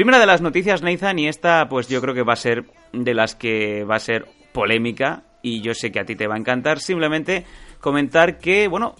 Primera 0.00 0.18
de 0.18 0.24
las 0.24 0.40
noticias, 0.40 0.80
Nathan, 0.80 1.18
y 1.18 1.28
esta 1.28 1.68
pues 1.68 1.86
yo 1.86 2.00
creo 2.00 2.14
que 2.14 2.22
va 2.22 2.32
a 2.32 2.36
ser 2.36 2.64
de 2.94 3.12
las 3.12 3.34
que 3.34 3.84
va 3.84 3.96
a 3.96 4.00
ser 4.00 4.24
polémica 4.50 5.24
y 5.42 5.60
yo 5.60 5.74
sé 5.74 5.92
que 5.92 6.00
a 6.00 6.06
ti 6.06 6.16
te 6.16 6.26
va 6.26 6.36
a 6.36 6.38
encantar. 6.38 6.78
Simplemente 6.78 7.44
comentar 7.80 8.38
que, 8.38 8.66
bueno, 8.66 8.94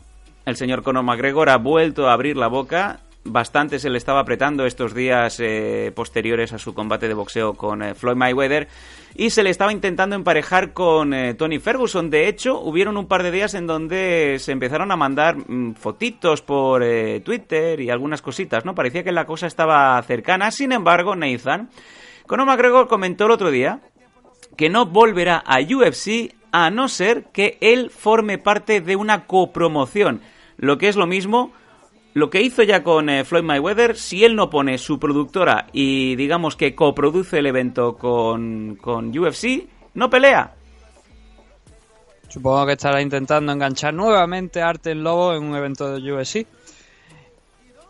el 0.45 0.57
señor 0.57 0.83
Conor 0.83 1.05
McGregor 1.05 1.49
ha 1.49 1.57
vuelto 1.57 2.07
a 2.07 2.13
abrir 2.13 2.37
la 2.37 2.49
boca. 2.49 3.01
Bastante 3.23 3.79
se 3.79 3.91
le 3.91 3.99
estaba 3.99 4.21
apretando 4.21 4.65
estos 4.65 4.95
días 4.95 5.41
eh, 5.41 5.93
posteriores 5.95 6.55
a 6.55 6.59
su 6.59 6.73
combate 6.73 7.07
de 7.07 7.13
boxeo 7.13 7.53
con 7.53 7.83
eh, 7.83 7.95
Floyd 7.95 8.17
Mayweather 8.17 8.67
y 9.15 9.29
se 9.29 9.43
le 9.43 9.51
estaba 9.51 9.73
intentando 9.73 10.17
emparejar 10.17 10.73
con 10.73 11.13
eh, 11.13 11.35
Tony 11.35 11.59
Ferguson. 11.59 12.09
De 12.09 12.29
hecho, 12.29 12.59
hubieron 12.59 12.97
un 12.97 13.07
par 13.07 13.23
de 13.23 13.31
días 13.31 13.53
en 13.53 13.67
donde 13.67 14.39
se 14.39 14.53
empezaron 14.53 14.91
a 14.91 14.97
mandar 14.97 15.37
mm, 15.37 15.75
fotitos 15.75 16.41
por 16.41 16.83
Twitter 17.23 17.81
y 17.81 17.91
algunas 17.91 18.23
cositas, 18.23 18.65
¿no? 18.65 18.75
Parecía 18.75 19.05
que 19.05 19.13
la 19.13 19.27
cosa 19.27 19.47
estaba 19.47 20.01
cercana. 20.03 20.51
Sin 20.51 20.73
embargo, 20.73 21.15
Nathan, 21.15 21.69
Conor 22.27 22.47
McGregor 22.47 22.89
comentó 22.89 23.27
el 23.27 23.33
otro 23.33 23.51
día 23.51 23.81
que 24.57 24.71
no 24.71 24.87
volverá 24.87 25.43
a 25.47 25.59
UFC 25.61 26.35
a 26.53 26.71
no 26.71 26.89
ser 26.89 27.25
que 27.33 27.59
él 27.61 27.91
forme 27.91 28.39
parte 28.39 28.81
de 28.81 28.97
una 28.97 29.27
copromoción. 29.27 30.23
Lo 30.57 30.79
que 30.79 30.89
es 30.89 30.97
lo 30.97 31.07
mismo, 31.07 31.53
lo 32.15 32.31
que 32.31 32.43
hizo 32.43 32.63
ya 32.63 32.83
con 32.83 33.09
eh, 33.09 33.25
Floyd 33.25 33.45
Mayweather, 33.45 33.97
si 33.97 34.25
él 34.25 34.35
no 34.35 34.51
pone 34.51 34.79
su 34.79 34.99
productora 34.99 35.67
y 35.73 36.17
digamos 36.17 36.57
que 36.57 36.75
coproduce 36.75 37.39
el 37.39 37.47
evento 37.47 37.97
con, 37.97 38.77
con 38.77 39.17
UFC, 39.17 39.69
no 39.95 40.11
pelea. 40.11 40.55
Supongo 42.29 42.67
que 42.67 42.73
estará 42.73 43.03
intentando 43.03 43.53
enganchar 43.53 43.93
nuevamente 43.93 44.63
a 44.63 44.69
Arte 44.69 44.93
el 44.93 45.03
Lobo 45.03 45.35
en 45.35 45.43
un 45.45 45.57
evento 45.57 45.93
de 45.93 46.13
UFC. 46.13 46.47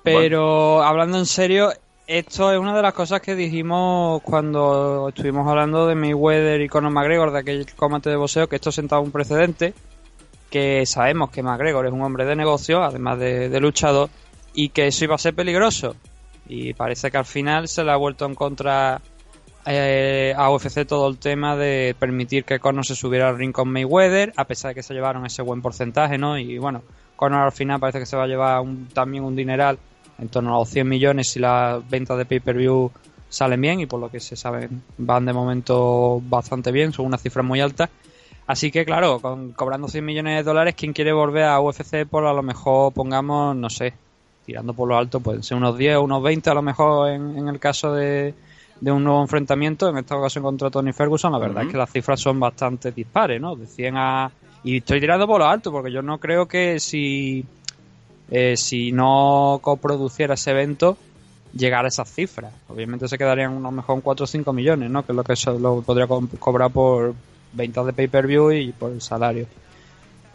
Pero 0.02 0.82
hablando 0.82 1.18
en 1.18 1.26
serio, 1.26 1.70
esto 2.06 2.50
es 2.50 2.58
una 2.58 2.74
de 2.74 2.82
las 2.82 2.94
cosas 2.94 3.20
que 3.20 3.34
dijimos 3.34 4.22
cuando 4.22 5.10
estuvimos 5.10 5.46
hablando 5.46 5.86
de 5.86 5.94
Mayweather 5.94 6.60
y 6.62 6.68
Conor 6.68 6.90
McGregor, 6.90 7.32
de 7.32 7.38
aquel 7.38 7.66
combate 7.76 8.08
de 8.08 8.16
boxeo, 8.16 8.48
que 8.48 8.56
esto 8.56 8.72
sentaba 8.72 9.02
un 9.02 9.12
precedente, 9.12 9.74
que 10.50 10.84
sabemos 10.86 11.30
que 11.30 11.42
McGregor 11.42 11.86
es 11.86 11.92
un 11.92 12.02
hombre 12.02 12.24
de 12.24 12.36
negocio, 12.36 12.82
además 12.82 13.18
de, 13.18 13.60
luchador, 13.60 14.10
y 14.52 14.70
que 14.70 14.88
eso 14.88 15.04
iba 15.04 15.14
a 15.14 15.18
ser 15.18 15.34
peligroso. 15.34 15.96
Y 16.48 16.74
parece 16.74 17.10
que 17.10 17.16
al 17.16 17.24
final 17.24 17.68
se 17.68 17.84
le 17.84 17.92
ha 17.92 17.96
vuelto 17.96 18.26
en 18.26 18.34
contra 18.34 19.00
eh, 19.66 20.34
a 20.36 20.50
UFC 20.50 20.86
todo 20.86 21.08
el 21.08 21.18
tema 21.18 21.56
de 21.56 21.94
permitir 21.98 22.44
que 22.44 22.58
Conor 22.58 22.84
se 22.84 22.96
subiera 22.96 23.28
al 23.28 23.38
ring 23.38 23.52
con 23.52 23.70
Mayweather, 23.70 24.32
a 24.36 24.44
pesar 24.44 24.70
de 24.70 24.74
que 24.74 24.82
se 24.82 24.94
llevaron 24.94 25.24
ese 25.24 25.42
buen 25.42 25.62
porcentaje, 25.62 26.18
¿no? 26.18 26.36
Y 26.36 26.58
bueno, 26.58 26.82
Conor 27.14 27.42
al 27.42 27.52
final 27.52 27.78
parece 27.78 28.00
que 28.00 28.06
se 28.06 28.16
va 28.16 28.24
a 28.24 28.26
llevar 28.26 28.64
también 28.92 29.22
un 29.24 29.36
dineral 29.36 29.78
en 30.18 30.28
torno 30.28 30.54
a 30.54 30.58
los 30.58 30.68
100 30.68 30.88
millones 30.88 31.28
si 31.28 31.38
las 31.38 31.88
ventas 31.88 32.18
de 32.18 32.26
pay-per-view 32.26 32.90
salen 33.28 33.60
bien 33.60 33.80
y 33.80 33.86
por 33.86 34.00
lo 34.00 34.10
que 34.10 34.20
se 34.20 34.36
sabe 34.36 34.68
van 34.98 35.24
de 35.24 35.32
momento 35.32 36.20
bastante 36.20 36.72
bien, 36.72 36.92
son 36.92 37.06
unas 37.06 37.22
cifras 37.22 37.46
muy 37.46 37.60
altas. 37.60 37.88
Así 38.50 38.72
que 38.72 38.84
claro, 38.84 39.20
con, 39.20 39.52
cobrando 39.52 39.86
100 39.86 40.04
millones 40.04 40.38
de 40.38 40.42
dólares, 40.42 40.74
quien 40.74 40.92
quiere 40.92 41.12
volver 41.12 41.44
a 41.44 41.60
UFC 41.60 42.04
por 42.04 42.26
a 42.26 42.32
lo 42.32 42.42
mejor 42.42 42.92
pongamos, 42.92 43.54
no 43.54 43.70
sé, 43.70 43.92
tirando 44.44 44.74
por 44.74 44.88
lo 44.88 44.96
alto, 44.96 45.20
pueden 45.20 45.44
ser 45.44 45.56
unos 45.56 45.78
10 45.78 45.98
o 45.98 46.02
unos 46.02 46.20
20 46.20 46.50
a 46.50 46.54
lo 46.54 46.62
mejor 46.62 47.10
en, 47.10 47.46
el 47.46 47.60
caso 47.60 47.94
de, 47.94 48.34
un 48.80 49.04
nuevo 49.04 49.22
enfrentamiento, 49.22 49.88
en 49.88 49.98
esta 49.98 50.16
ocasión 50.16 50.42
contra 50.42 50.68
Tony 50.68 50.92
Ferguson, 50.92 51.30
la 51.30 51.38
verdad 51.38 51.62
es 51.62 51.70
que 51.70 51.76
las 51.76 51.92
cifras 51.92 52.18
son 52.18 52.40
bastante 52.40 52.90
dispares, 52.90 53.40
¿no? 53.40 53.54
De 53.54 53.68
100 53.68 53.96
a... 53.96 54.32
Y 54.64 54.78
estoy 54.78 54.98
tirando 54.98 55.28
por 55.28 55.38
lo 55.38 55.46
alto 55.46 55.70
porque 55.70 55.92
yo 55.92 56.02
no 56.02 56.18
creo 56.18 56.48
que 56.48 56.80
si 56.80 57.44
eh, 58.32 58.56
si 58.56 58.90
no 58.90 59.60
coproduciera 59.62 60.34
ese 60.34 60.50
evento, 60.50 60.96
llegar 61.54 61.84
a 61.84 61.88
esas 61.88 62.12
cifras. 62.12 62.52
Obviamente 62.68 63.06
se 63.06 63.16
quedarían 63.16 63.58
a 63.58 63.60
lo 63.60 63.70
mejor 63.70 64.02
4 64.02 64.24
o 64.24 64.26
5 64.26 64.52
millones, 64.52 64.90
¿no? 64.90 65.06
Que 65.06 65.12
es 65.12 65.16
lo 65.16 65.22
que 65.22 65.34
lo 65.60 65.82
podría 65.82 66.08
cobrar 66.08 66.72
por 66.72 67.14
ventas 67.52 67.86
de 67.86 67.92
pay-per-view 67.92 68.52
y 68.52 68.72
por 68.72 68.92
el 68.92 69.00
salario. 69.00 69.46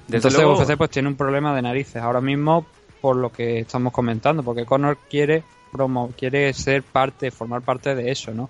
Entonces 0.10 0.40
UFC 0.44 0.78
pues 0.78 0.90
tiene 0.90 1.08
un 1.08 1.16
problema 1.16 1.56
de 1.56 1.62
narices 1.62 2.02
ahora 2.02 2.22
mismo 2.22 2.66
por 3.02 3.16
lo 3.16 3.32
que 3.32 3.60
estamos 3.60 3.94
comentando, 3.94 4.44
porque 4.44 4.66
Conor 4.66 4.98
quiere 5.10 5.44
promo, 5.72 6.12
quiere 6.18 6.54
ser 6.54 6.84
parte, 6.84 7.32
formar 7.32 7.62
parte 7.62 7.96
de 7.96 8.12
eso, 8.12 8.34
¿no? 8.34 8.50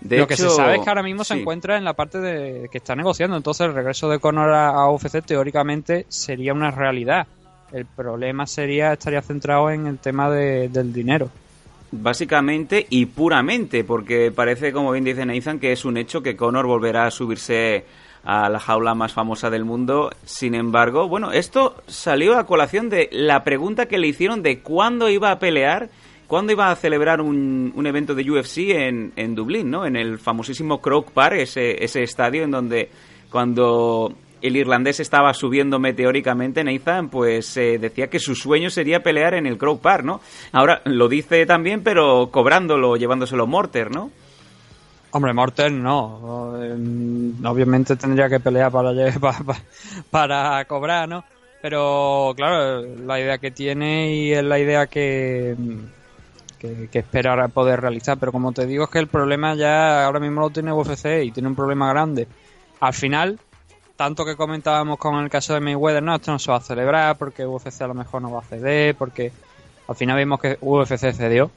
lo 0.00 0.26
que 0.26 0.36
se 0.36 0.50
sabe 0.50 0.76
es 0.76 0.82
que 0.82 0.88
ahora 0.88 1.04
mismo 1.04 1.22
se 1.22 1.34
encuentra 1.34 1.76
en 1.76 1.84
la 1.84 1.92
parte 1.92 2.18
de 2.18 2.68
que 2.72 2.78
está 2.78 2.96
negociando, 2.96 3.36
entonces 3.36 3.68
el 3.68 3.74
regreso 3.74 4.08
de 4.08 4.18
Conor 4.18 4.52
a 4.52 4.90
UFC 4.90 5.24
teóricamente 5.24 6.06
sería 6.08 6.52
una 6.52 6.72
realidad 6.72 7.26
el 7.72 7.86
problema 7.86 8.46
sería, 8.46 8.92
estaría 8.92 9.22
centrado 9.22 9.70
en 9.70 9.86
el 9.86 9.98
tema 9.98 10.30
del 10.30 10.92
dinero. 10.92 11.30
Básicamente 11.94 12.86
y 12.88 13.04
puramente, 13.04 13.84
porque 13.84 14.32
parece, 14.32 14.72
como 14.72 14.92
bien 14.92 15.04
dice 15.04 15.26
Nathan, 15.26 15.58
que 15.58 15.72
es 15.72 15.84
un 15.84 15.98
hecho 15.98 16.22
que 16.22 16.36
Conor 16.36 16.66
volverá 16.66 17.06
a 17.06 17.10
subirse 17.10 17.84
a 18.24 18.48
la 18.48 18.58
jaula 18.58 18.94
más 18.94 19.12
famosa 19.12 19.50
del 19.50 19.66
mundo. 19.66 20.10
Sin 20.24 20.54
embargo, 20.54 21.06
bueno, 21.06 21.32
esto 21.32 21.76
salió 21.86 22.38
a 22.38 22.46
colación 22.46 22.88
de 22.88 23.10
la 23.12 23.44
pregunta 23.44 23.86
que 23.86 23.98
le 23.98 24.08
hicieron 24.08 24.42
de 24.42 24.60
cuándo 24.60 25.10
iba 25.10 25.30
a 25.30 25.38
pelear, 25.38 25.90
cuándo 26.26 26.52
iba 26.52 26.70
a 26.70 26.76
celebrar 26.76 27.20
un, 27.20 27.72
un 27.76 27.86
evento 27.86 28.14
de 28.14 28.30
UFC 28.30 28.70
en, 28.70 29.12
en, 29.16 29.34
Dublín, 29.34 29.70
¿no? 29.70 29.84
En 29.84 29.96
el 29.96 30.18
famosísimo 30.18 30.80
Croke 30.80 31.10
Park, 31.12 31.36
ese, 31.40 31.84
ese 31.84 32.02
estadio 32.02 32.42
en 32.44 32.52
donde 32.52 32.88
cuando 33.30 34.14
el 34.42 34.56
irlandés 34.56 35.00
estaba 35.00 35.32
subiendo 35.34 35.78
meteóricamente, 35.78 36.64
Nathan, 36.64 37.08
pues 37.08 37.56
eh, 37.56 37.78
decía 37.78 38.08
que 38.08 38.18
su 38.18 38.34
sueño 38.34 38.70
sería 38.70 39.02
pelear 39.02 39.34
en 39.34 39.46
el 39.46 39.56
Crow 39.56 39.78
Park, 39.78 40.04
¿no? 40.04 40.20
Ahora 40.50 40.82
lo 40.84 41.08
dice 41.08 41.46
también, 41.46 41.82
pero 41.82 42.30
cobrándolo, 42.30 42.96
llevándoselo 42.96 43.46
Morter, 43.46 43.90
¿no? 43.90 44.10
Hombre, 45.12 45.32
Morter 45.32 45.70
no. 45.70 46.54
Eh, 46.60 46.74
obviamente 47.44 47.96
tendría 47.96 48.28
que 48.28 48.40
pelear 48.40 48.72
para, 48.72 48.92
para, 50.10 50.64
cobrar, 50.64 51.08
¿no? 51.08 51.24
Pero 51.60 52.32
claro, 52.34 52.82
la 52.82 53.20
idea 53.20 53.38
que 53.38 53.50
tiene 53.50 54.14
y 54.16 54.32
es 54.32 54.42
la 54.42 54.58
idea 54.58 54.86
que, 54.86 55.54
que, 56.58 56.88
que 56.90 56.98
espera 56.98 57.46
poder 57.48 57.80
realizar. 57.80 58.18
Pero 58.18 58.32
como 58.32 58.52
te 58.52 58.66
digo, 58.66 58.84
es 58.84 58.90
que 58.90 58.98
el 58.98 59.06
problema 59.06 59.54
ya 59.54 60.04
ahora 60.04 60.18
mismo 60.18 60.40
lo 60.40 60.50
tiene 60.50 60.72
UFC 60.72 61.22
y 61.22 61.30
tiene 61.30 61.48
un 61.48 61.54
problema 61.54 61.88
grande. 61.90 62.26
Al 62.80 62.94
final, 62.94 63.38
tanto 63.96 64.24
que 64.24 64.36
comentábamos 64.36 64.98
con 64.98 65.16
el 65.22 65.30
caso 65.30 65.54
de 65.54 65.60
Mayweather, 65.60 66.02
no, 66.02 66.14
esto 66.14 66.32
no 66.32 66.38
se 66.38 66.50
va 66.50 66.58
a 66.58 66.60
celebrar 66.60 67.16
porque 67.16 67.46
UFC 67.46 67.82
a 67.82 67.88
lo 67.88 67.94
mejor 67.94 68.22
no 68.22 68.30
va 68.30 68.40
a 68.40 68.44
ceder, 68.44 68.94
porque 68.94 69.32
al 69.88 69.96
final 69.96 70.16
vimos 70.16 70.40
que 70.40 70.58
UFC 70.60 71.12
cedió. 71.12 71.50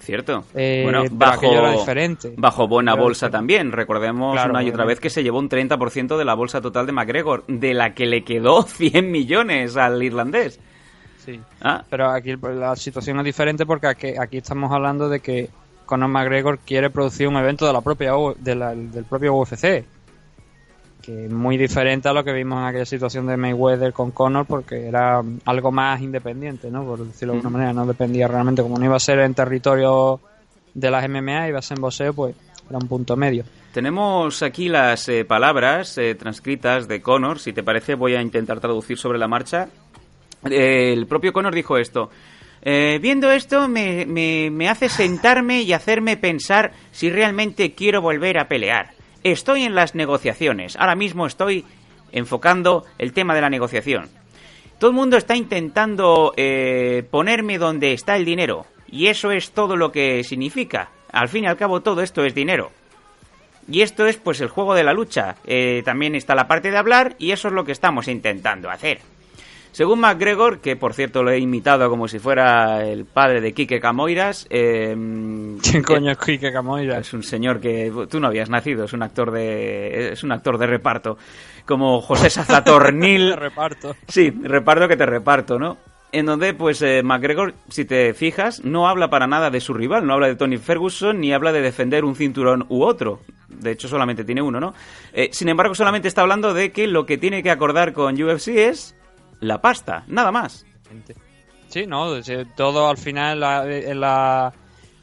Cierto. 0.00 0.44
Eh, 0.54 0.82
bueno, 0.84 1.04
bajo, 1.10 1.70
diferente. 1.72 2.34
bajo 2.36 2.68
buena 2.68 2.94
bolsa 2.94 3.30
también. 3.30 3.72
Recordemos 3.72 4.38
una 4.48 4.62
y 4.62 4.68
otra 4.68 4.84
vez 4.84 5.00
que 5.00 5.10
se 5.10 5.22
llevó 5.22 5.38
un 5.38 5.48
30% 5.48 6.16
de 6.16 6.24
la 6.24 6.34
bolsa 6.34 6.60
total 6.60 6.86
de 6.86 6.92
McGregor, 6.92 7.44
de 7.48 7.74
la 7.74 7.94
que 7.94 8.06
le 8.06 8.22
quedó 8.22 8.62
100 8.66 9.10
millones 9.10 9.76
al 9.76 10.00
irlandés. 10.02 10.60
Sí. 11.24 11.40
Ah. 11.60 11.82
Pero 11.90 12.10
aquí 12.10 12.36
la 12.36 12.76
situación 12.76 13.18
es 13.18 13.24
diferente 13.24 13.66
porque 13.66 13.88
aquí, 13.88 14.08
aquí 14.16 14.36
estamos 14.36 14.70
hablando 14.70 15.08
de 15.08 15.18
que 15.18 15.50
Conor 15.86 16.08
McGregor 16.08 16.58
quiere 16.58 16.90
producir 16.90 17.26
un 17.26 17.36
evento 17.36 17.66
de 17.66 17.72
la 17.72 17.80
propia 17.80 18.12
del 18.38 19.04
propio 19.08 19.34
UFC 19.34 19.84
que 21.02 21.28
muy 21.28 21.56
diferente 21.56 22.08
a 22.08 22.12
lo 22.12 22.24
que 22.24 22.32
vimos 22.32 22.58
en 22.58 22.64
aquella 22.66 22.86
situación 22.86 23.26
de 23.26 23.36
Mayweather 23.36 23.92
con 23.92 24.10
Conor 24.10 24.46
porque 24.46 24.86
era 24.86 25.22
algo 25.44 25.72
más 25.72 26.00
independiente, 26.00 26.70
¿no? 26.70 26.84
Por 26.84 27.06
decirlo 27.06 27.34
de 27.34 27.38
alguna 27.38 27.58
manera, 27.58 27.72
no 27.72 27.86
dependía 27.86 28.26
realmente, 28.28 28.62
como 28.62 28.78
no 28.78 28.84
iba 28.84 28.96
a 28.96 29.00
ser 29.00 29.20
en 29.20 29.34
territorio 29.34 30.20
de 30.74 30.90
las 30.90 31.08
MMA, 31.08 31.48
iba 31.48 31.58
a 31.58 31.62
ser 31.62 31.78
en 31.78 31.82
boxeo, 31.82 32.12
pues 32.12 32.34
era 32.68 32.78
un 32.78 32.88
punto 32.88 33.16
medio. 33.16 33.44
Tenemos 33.72 34.42
aquí 34.42 34.68
las 34.68 35.08
eh, 35.08 35.24
palabras 35.24 35.96
eh, 35.98 36.14
transcritas 36.14 36.88
de 36.88 37.00
Conor, 37.00 37.38
si 37.38 37.52
te 37.52 37.62
parece 37.62 37.94
voy 37.94 38.14
a 38.14 38.22
intentar 38.22 38.58
traducir 38.58 38.98
sobre 38.98 39.18
la 39.18 39.28
marcha. 39.28 39.68
el 40.44 41.06
propio 41.06 41.32
Conor 41.32 41.54
dijo 41.54 41.76
esto. 41.76 42.10
Eh, 42.62 42.98
viendo 43.00 43.30
esto 43.30 43.68
me, 43.68 44.06
me, 44.06 44.50
me 44.50 44.68
hace 44.68 44.88
sentarme 44.88 45.62
y 45.62 45.72
hacerme 45.72 46.16
pensar 46.16 46.72
si 46.90 47.10
realmente 47.10 47.74
quiero 47.74 48.00
volver 48.00 48.38
a 48.38 48.48
pelear 48.48 48.95
estoy 49.32 49.64
en 49.64 49.74
las 49.74 49.94
negociaciones. 49.94 50.76
Ahora 50.76 50.94
mismo 50.94 51.26
estoy 51.26 51.64
enfocando 52.12 52.84
el 52.98 53.12
tema 53.12 53.34
de 53.34 53.40
la 53.40 53.50
negociación. 53.50 54.08
Todo 54.78 54.90
el 54.90 54.96
mundo 54.96 55.16
está 55.16 55.36
intentando 55.36 56.32
eh, 56.36 57.02
ponerme 57.10 57.58
donde 57.58 57.92
está 57.92 58.16
el 58.16 58.24
dinero. 58.24 58.66
Y 58.88 59.06
eso 59.06 59.30
es 59.30 59.52
todo 59.52 59.76
lo 59.76 59.90
que 59.90 60.22
significa. 60.22 60.90
Al 61.10 61.28
fin 61.28 61.44
y 61.44 61.46
al 61.48 61.56
cabo 61.56 61.80
todo 61.80 62.02
esto 62.02 62.24
es 62.24 62.34
dinero. 62.34 62.70
Y 63.68 63.80
esto 63.80 64.06
es 64.06 64.16
pues 64.16 64.40
el 64.40 64.48
juego 64.48 64.74
de 64.74 64.84
la 64.84 64.92
lucha. 64.92 65.36
Eh, 65.44 65.82
también 65.84 66.14
está 66.14 66.34
la 66.34 66.46
parte 66.46 66.70
de 66.70 66.76
hablar 66.76 67.16
y 67.18 67.32
eso 67.32 67.48
es 67.48 67.54
lo 67.54 67.64
que 67.64 67.72
estamos 67.72 68.06
intentando 68.06 68.70
hacer. 68.70 69.00
Según 69.76 70.00
McGregor, 70.00 70.60
que 70.60 70.74
por 70.74 70.94
cierto 70.94 71.22
lo 71.22 71.30
he 71.30 71.38
imitado 71.38 71.90
como 71.90 72.08
si 72.08 72.18
fuera 72.18 72.82
el 72.86 73.04
padre 73.04 73.42
de 73.42 73.52
Quique 73.52 73.78
Camoiras. 73.78 74.46
Eh, 74.48 74.96
¿Quién 75.62 75.82
coño 75.82 76.12
es 76.12 76.16
Quique 76.16 76.50
Camoiras? 76.50 77.00
Es 77.06 77.12
un 77.12 77.22
señor 77.22 77.60
que 77.60 77.92
tú 78.08 78.18
no 78.18 78.28
habías 78.28 78.48
nacido, 78.48 78.84
es 78.84 78.94
un 78.94 79.02
actor 79.02 79.30
de 79.32 80.12
es 80.12 80.24
un 80.24 80.32
actor 80.32 80.56
de 80.56 80.66
reparto, 80.66 81.18
como 81.66 82.00
José 82.00 82.30
Sazatornil. 82.30 83.36
reparto. 83.36 83.94
Sí, 84.08 84.30
reparto 84.30 84.88
que 84.88 84.96
te 84.96 85.04
reparto, 85.04 85.58
¿no? 85.58 85.76
en 86.10 86.24
donde 86.24 86.54
pues 86.54 86.80
eh, 86.80 87.02
McGregor, 87.02 87.52
si 87.68 87.84
te 87.84 88.14
fijas, 88.14 88.64
no 88.64 88.88
habla 88.88 89.10
para 89.10 89.26
nada 89.26 89.50
de 89.50 89.60
su 89.60 89.74
rival, 89.74 90.06
no 90.06 90.14
habla 90.14 90.28
de 90.28 90.36
Tony 90.36 90.56
Ferguson 90.56 91.20
ni 91.20 91.34
habla 91.34 91.52
de 91.52 91.60
defender 91.60 92.06
un 92.06 92.16
cinturón 92.16 92.64
u 92.70 92.82
otro. 92.82 93.20
De 93.50 93.72
hecho, 93.72 93.88
solamente 93.88 94.24
tiene 94.24 94.40
uno, 94.40 94.58
¿no? 94.58 94.72
Eh, 95.12 95.28
sin 95.32 95.50
embargo, 95.50 95.74
solamente 95.74 96.08
está 96.08 96.22
hablando 96.22 96.54
de 96.54 96.72
que 96.72 96.86
lo 96.86 97.04
que 97.04 97.18
tiene 97.18 97.42
que 97.42 97.50
acordar 97.50 97.92
con 97.92 98.14
UFC 98.14 98.48
es 98.48 98.96
la 99.40 99.60
pasta, 99.60 100.04
nada 100.06 100.32
más. 100.32 100.64
Sí, 101.68 101.86
no, 101.86 102.06
todo 102.54 102.88
al 102.88 102.96
final 102.96 103.42
en, 103.68 104.00
la, 104.00 104.52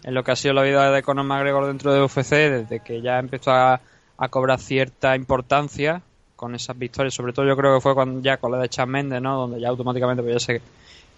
en 0.03 0.13
lo 0.13 0.23
que 0.23 0.31
ha 0.31 0.35
sido 0.35 0.53
la 0.53 0.63
vida 0.63 0.91
de 0.91 1.03
Conor 1.03 1.25
McGregor 1.25 1.67
dentro 1.67 1.93
de 1.93 2.01
UFC, 2.01 2.29
desde 2.29 2.79
que 2.79 3.01
ya 3.01 3.19
empezó 3.19 3.51
a, 3.51 3.79
cobrar 4.29 4.57
cierta 4.57 5.17
importancia 5.17 6.01
con 6.37 6.55
esas 6.55 6.77
victorias, 6.77 7.13
sobre 7.13 7.33
todo 7.33 7.45
yo 7.45 7.57
creo 7.57 7.75
que 7.75 7.81
fue 7.81 7.93
cuando 7.93 8.21
ya 8.21 8.37
con 8.37 8.53
la 8.53 8.57
de 8.57 8.69
Chad 8.69 8.87
Mendes, 8.87 9.21
¿no? 9.21 9.35
Donde 9.35 9.59
ya 9.59 9.67
automáticamente 9.67 10.23
pues 10.23 10.35
ya 10.35 10.39
se, 10.39 10.61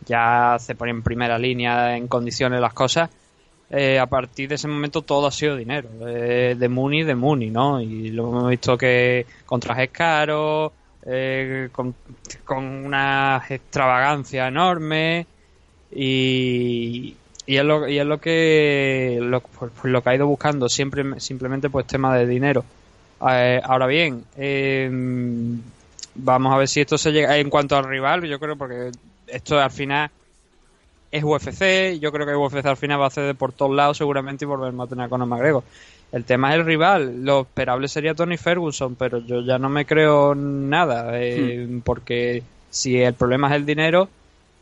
ya 0.07 0.57
se 0.57 0.73
ponía 0.73 0.93
en 0.93 1.03
primera 1.03 1.37
línea 1.37 1.95
en 1.95 2.07
condiciones 2.07 2.59
las 2.59 2.73
cosas. 2.73 3.11
Eh, 3.69 3.99
a 3.99 4.07
partir 4.07 4.49
de 4.49 4.55
ese 4.55 4.67
momento 4.67 5.03
todo 5.03 5.27
ha 5.27 5.31
sido 5.31 5.55
dinero, 5.55 5.89
eh, 6.07 6.55
de 6.57 6.69
Mooney, 6.69 7.03
de 7.03 7.15
Mooney, 7.15 7.51
¿no? 7.51 7.79
Y 7.79 8.09
lo 8.09 8.29
hemos 8.29 8.49
visto 8.49 8.75
que 8.75 9.25
con 9.45 9.59
trajes 9.59 9.89
caros, 9.91 10.71
eh, 11.05 11.69
con, 11.71 11.95
una 12.47 13.43
extravagancia 13.47 14.47
enorme 14.47 15.27
y, 15.91 17.15
y, 17.45 17.57
es, 17.57 17.63
lo, 17.63 17.87
y 17.87 17.99
es 17.99 18.05
lo 18.05 18.19
que 18.19 19.19
lo, 19.21 19.41
pues, 19.41 19.71
pues 19.79 19.91
lo 19.91 20.01
que 20.01 20.09
ha 20.09 20.15
ido 20.15 20.27
buscando 20.27 20.67
siempre 20.67 21.19
simplemente 21.19 21.69
pues 21.69 21.85
tema 21.87 22.15
de 22.17 22.25
dinero. 22.25 22.65
Eh, 23.29 23.61
ahora 23.63 23.87
bien 23.87 24.23
em, 24.35 25.61
vamos 26.15 26.53
a 26.53 26.57
ver 26.57 26.67
si 26.67 26.81
esto 26.81 26.97
se 26.97 27.11
llega 27.11 27.37
en 27.37 27.49
cuanto 27.49 27.77
al 27.77 27.85
rival 27.85 28.23
yo 28.25 28.39
creo 28.39 28.57
porque 28.57 28.91
esto 29.27 29.59
al 29.59 29.71
final 29.71 30.09
es 31.15 31.23
UFC 31.23 31.99
yo 31.99 32.11
creo 32.11 32.25
que 32.25 32.35
UFC 32.35 32.65
al 32.65 32.77
final 32.77 32.99
va 32.99 33.05
a 33.05 33.07
hacer 33.07 33.35
por 33.35 33.51
todos 33.51 33.75
lados 33.75 33.97
seguramente 33.97 34.45
y 34.45 34.47
volver 34.47 34.73
a 34.79 34.87
tener 34.87 35.05
a 35.05 35.09
Conor 35.09 35.27
McGregor 35.27 35.63
el 36.11 36.23
tema 36.23 36.53
es 36.53 36.59
el 36.59 36.65
rival. 36.65 37.25
Lo 37.25 37.41
esperable 37.41 37.89
sería 37.89 38.15
Tony 38.15 38.37
Ferguson, 38.37 38.95
pero 38.95 39.19
yo 39.19 39.41
ya 39.41 39.57
no 39.59 39.67
me 39.67 39.85
creo 39.85 40.33
nada. 40.33 41.19
Eh, 41.19 41.67
hmm. 41.67 41.81
Porque 41.81 42.41
si 42.69 43.01
el 43.01 43.13
problema 43.13 43.49
es 43.49 43.55
el 43.55 43.65
dinero, 43.65 44.07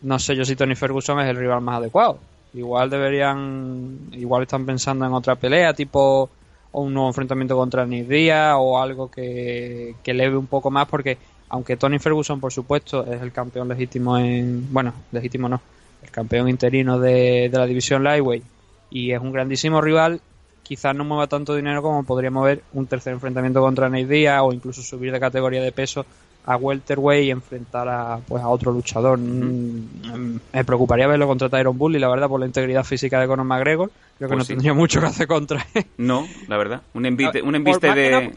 no 0.01 0.17
sé 0.19 0.35
yo 0.35 0.45
si 0.45 0.55
Tony 0.55 0.75
Ferguson 0.75 1.19
es 1.19 1.27
el 1.27 1.37
rival 1.37 1.61
más 1.61 1.77
adecuado. 1.77 2.17
Igual 2.53 2.89
deberían. 2.89 3.99
Igual 4.13 4.43
están 4.43 4.65
pensando 4.65 5.05
en 5.05 5.13
otra 5.13 5.35
pelea, 5.35 5.73
tipo. 5.73 6.29
O 6.71 6.81
un 6.81 6.93
nuevo 6.95 7.09
enfrentamiento 7.09 7.55
contra 7.55 7.85
Nick 7.85 8.07
Díaz 8.07 8.55
o 8.57 8.81
algo 8.81 9.11
que, 9.11 9.93
que 10.01 10.11
leve 10.11 10.35
un 10.37 10.47
poco 10.47 10.71
más, 10.71 10.87
porque 10.87 11.19
aunque 11.49 11.77
Tony 11.77 11.99
Ferguson, 11.99 12.39
por 12.39 12.51
supuesto, 12.51 13.05
es 13.05 13.21
el 13.21 13.31
campeón 13.31 13.67
legítimo 13.67 14.17
en. 14.17 14.73
Bueno, 14.73 14.91
legítimo 15.11 15.47
no. 15.47 15.61
El 16.03 16.11
campeón 16.11 16.49
interino 16.49 16.99
de, 16.99 17.49
de 17.49 17.57
la 17.57 17.65
división 17.65 18.03
Lightweight 18.03 18.43
y 18.91 19.11
es 19.11 19.19
un 19.19 19.31
grandísimo 19.31 19.81
rival, 19.81 20.21
quizás 20.61 20.95
no 20.95 21.03
mueva 21.03 21.27
tanto 21.27 21.55
dinero 21.55 21.81
como 21.81 22.03
podría 22.03 22.29
mover 22.29 22.63
un 22.73 22.85
tercer 22.87 23.13
enfrentamiento 23.13 23.59
contra 23.59 23.89
Nate 23.89 24.05
Diaz 24.05 24.41
o 24.43 24.53
incluso 24.53 24.81
subir 24.81 25.11
de 25.11 25.19
categoría 25.19 25.61
de 25.61 25.71
peso 25.71 26.05
a 26.45 26.57
welterweight 26.57 27.25
y 27.25 27.31
enfrentar 27.31 27.87
a 27.87 28.19
pues 28.27 28.43
a 28.43 28.49
otro 28.49 28.71
luchador. 28.71 29.17
Mm, 29.17 30.39
me 30.53 30.65
preocuparía 30.65 31.07
verlo 31.07 31.27
contra 31.27 31.49
Tyron 31.49 31.77
Bully, 31.77 31.99
la 31.99 32.09
verdad, 32.09 32.27
por 32.27 32.39
la 32.39 32.45
integridad 32.45 32.83
física 32.83 33.19
de 33.19 33.27
Conor 33.27 33.45
McGregor. 33.45 33.91
Creo 34.17 34.29
que 34.29 34.35
pues 34.35 34.37
no 34.37 34.45
tendría 34.45 34.73
mucho 34.75 34.99
que 34.99 35.07
hacer 35.07 35.27
contra 35.27 35.65
él. 35.73 35.85
No, 35.97 36.27
la 36.47 36.57
verdad. 36.57 36.81
Un 36.93 37.05
envite, 37.05 37.41
un 37.41 37.55
enviste 37.55 37.93
de... 37.93 38.31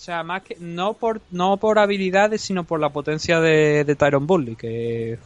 o 0.00 0.02
sea, 0.02 0.22
más 0.22 0.42
que 0.42 0.56
no 0.58 0.94
por 0.94 1.20
no 1.30 1.58
por 1.58 1.78
habilidades, 1.78 2.40
sino 2.40 2.64
por 2.64 2.80
la 2.80 2.88
potencia 2.88 3.38
de, 3.38 3.84
de 3.84 3.96
Tyron 3.96 4.26
Bully, 4.26 4.56
que 4.56 5.18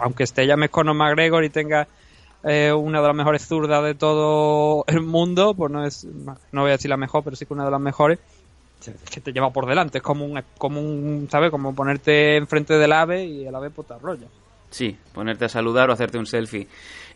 aunque 0.00 0.22
esté 0.22 0.46
ya 0.46 0.56
Conor 0.68 0.94
McGregor 0.94 1.42
y 1.42 1.50
tenga 1.50 1.88
eh, 2.44 2.72
una 2.72 3.00
de 3.00 3.08
las 3.08 3.16
mejores 3.16 3.44
zurdas 3.44 3.82
de 3.82 3.96
todo 3.96 4.84
el 4.86 5.00
mundo, 5.00 5.54
pues 5.54 5.72
no 5.72 5.84
es, 5.84 6.04
no 6.04 6.60
voy 6.60 6.68
a 6.68 6.74
decir 6.74 6.90
la 6.90 6.96
mejor, 6.96 7.24
pero 7.24 7.34
sí 7.34 7.44
que 7.44 7.54
una 7.54 7.64
de 7.64 7.72
las 7.72 7.80
mejores, 7.80 8.20
que 9.10 9.20
te 9.20 9.32
lleva 9.32 9.50
por 9.50 9.66
delante, 9.66 9.98
es 9.98 10.04
como 10.04 10.24
un, 10.24 10.40
como 10.58 10.80
un, 10.80 11.26
¿sabes? 11.28 11.50
Como 11.50 11.74
ponerte 11.74 12.36
enfrente 12.36 12.78
del 12.78 12.92
ave 12.92 13.24
y 13.24 13.46
el 13.48 13.54
ave 13.56 13.70
pues 13.70 13.88
te 13.88 13.94
arrolla. 13.94 14.28
Sí, 14.74 14.96
ponerte 15.12 15.44
a 15.44 15.48
saludar 15.48 15.88
o 15.88 15.92
hacerte 15.92 16.18
un 16.18 16.26
selfie. 16.26 16.66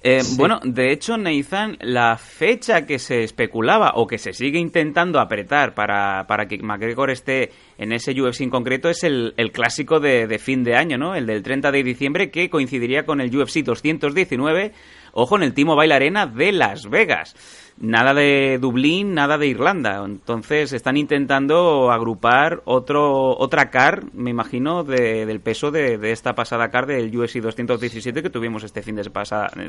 Eh, 0.05 0.23
bueno, 0.37 0.61
de 0.63 0.93
hecho, 0.93 1.17
Nathan, 1.17 1.77
la 1.81 2.17
fecha 2.17 2.87
que 2.87 3.01
se 3.01 3.25
especulaba 3.25 3.95
o 3.97 4.07
que 4.07 4.17
se 4.17 4.33
sigue 4.33 4.61
intentando 4.61 5.19
apretar 5.19 5.75
para, 5.75 6.25
para 6.29 6.47
que 6.47 6.59
McGregor 6.59 7.11
esté 7.11 7.51
en 7.77 7.91
ese 7.91 8.13
UFC 8.13 8.43
en 8.43 8.51
concreto 8.51 8.89
es 8.89 9.03
el, 9.03 9.35
el 9.37 9.51
clásico 9.51 9.99
de, 9.99 10.29
de, 10.29 10.39
fin 10.39 10.63
de 10.63 10.77
año, 10.77 10.99
¿no? 10.99 11.17
El 11.17 11.27
del 11.27 11.43
30 11.43 11.73
de 11.73 11.83
diciembre 11.83 12.31
que 12.31 12.49
coincidiría 12.49 13.05
con 13.05 13.21
el 13.21 13.37
UFC 13.37 13.65
219 13.65 14.73
Ojo 15.13 15.37
en 15.37 15.43
el 15.43 15.55
Timo 15.55 15.77
Bail 15.77 15.93
Arena 15.93 16.27
de 16.27 16.53
Las 16.53 16.89
Vegas. 16.89 17.35
Nada 17.81 18.13
de 18.13 18.59
Dublín, 18.61 19.15
nada 19.15 19.39
de 19.39 19.47
Irlanda. 19.47 20.03
Entonces 20.05 20.73
están 20.73 20.97
intentando 20.97 21.93
agrupar 21.93 22.63
otro, 22.65 23.39
otra 23.39 23.71
car, 23.71 24.03
me 24.15 24.31
imagino, 24.31 24.83
del 24.83 25.41
peso 25.41 25.71
de, 25.71 25.99
esta 26.11 26.35
pasada 26.35 26.71
car 26.71 26.87
del 26.87 27.17
UFC 27.17 27.37
217 27.37 28.23
que 28.23 28.31
tuvimos 28.31 28.65
este 28.65 28.83
fin 28.83 28.97
de, 28.97 29.09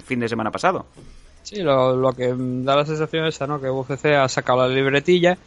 fin 0.03 0.19
de 0.19 0.27
semana 0.27 0.50
pasado. 0.50 0.88
Sí, 1.44 1.62
lo, 1.62 2.12
que 2.13 2.33
da 2.35 2.75
la 2.75 2.85
sensación 2.85 3.25
es 3.25 3.39
¿no? 3.42 3.62
que 3.62 3.69
UFC 3.69 4.06
ha 4.06 4.27
sacado 4.27 4.68
la 4.68 4.74
libretilla 4.74 5.38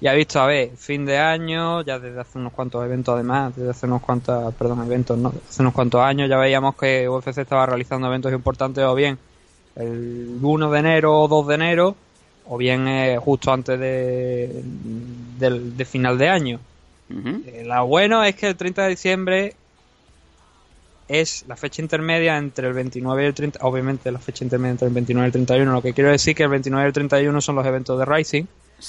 y 0.00 0.06
ha 0.06 0.12
visto, 0.12 0.40
a 0.40 0.46
ver, 0.46 0.70
fin 0.76 1.04
de 1.04 1.18
año, 1.18 1.82
ya 1.82 1.98
desde 1.98 2.20
hace 2.20 2.38
unos 2.38 2.52
cuantos 2.52 2.84
eventos 2.84 3.14
además, 3.14 3.56
desde 3.56 3.70
hace 3.70 3.86
unos 3.86 4.02
cuantos, 4.02 4.54
perdón, 4.54 4.84
eventos, 4.86 5.18
¿no? 5.18 5.32
Hace 5.48 5.62
unos 5.62 5.74
cuantos 5.74 6.00
años 6.00 6.28
ya 6.28 6.36
veíamos 6.36 6.76
que 6.76 7.08
UFC 7.08 7.38
estaba 7.38 7.66
realizando 7.66 8.06
eventos 8.06 8.32
importantes 8.32 8.84
o 8.84 8.94
bien 8.94 9.18
el 9.78 10.38
1 10.40 10.70
de 10.70 10.78
enero 10.78 11.20
o 11.20 11.28
2 11.28 11.48
de 11.48 11.54
enero, 11.54 11.96
o 12.46 12.56
bien 12.56 13.18
justo 13.20 13.52
antes 13.52 13.78
de, 13.78 14.62
de, 15.38 15.84
final 15.84 16.18
de 16.18 16.28
año. 16.28 16.60
Eh, 17.10 17.64
lo 17.66 17.86
bueno 17.86 18.22
es 18.22 18.34
que 18.34 18.48
el 18.48 18.56
30 18.56 18.82
de 18.82 18.88
diciembre 18.90 19.54
es 21.08 21.44
la 21.48 21.56
fecha 21.56 21.80
intermedia 21.80 22.36
entre 22.36 22.68
el 22.68 22.74
29 22.74 23.22
y 23.22 23.26
el 23.26 23.34
30, 23.34 23.60
obviamente 23.62 24.12
la 24.12 24.18
fecha 24.18 24.44
intermedia 24.44 24.72
entre 24.72 24.88
el 24.88 24.94
29 24.94 25.24
y 25.24 25.28
el 25.28 25.32
31, 25.32 25.72
lo 25.72 25.82
que 25.82 25.94
quiero 25.94 26.10
decir 26.10 26.34
que 26.34 26.42
el 26.42 26.50
29 26.50 26.84
y 26.84 26.86
el 26.86 26.92
31 26.92 27.40
son 27.40 27.56
los 27.56 27.66
eventos 27.66 27.98
de 27.98 28.04
Rising, 28.04 28.44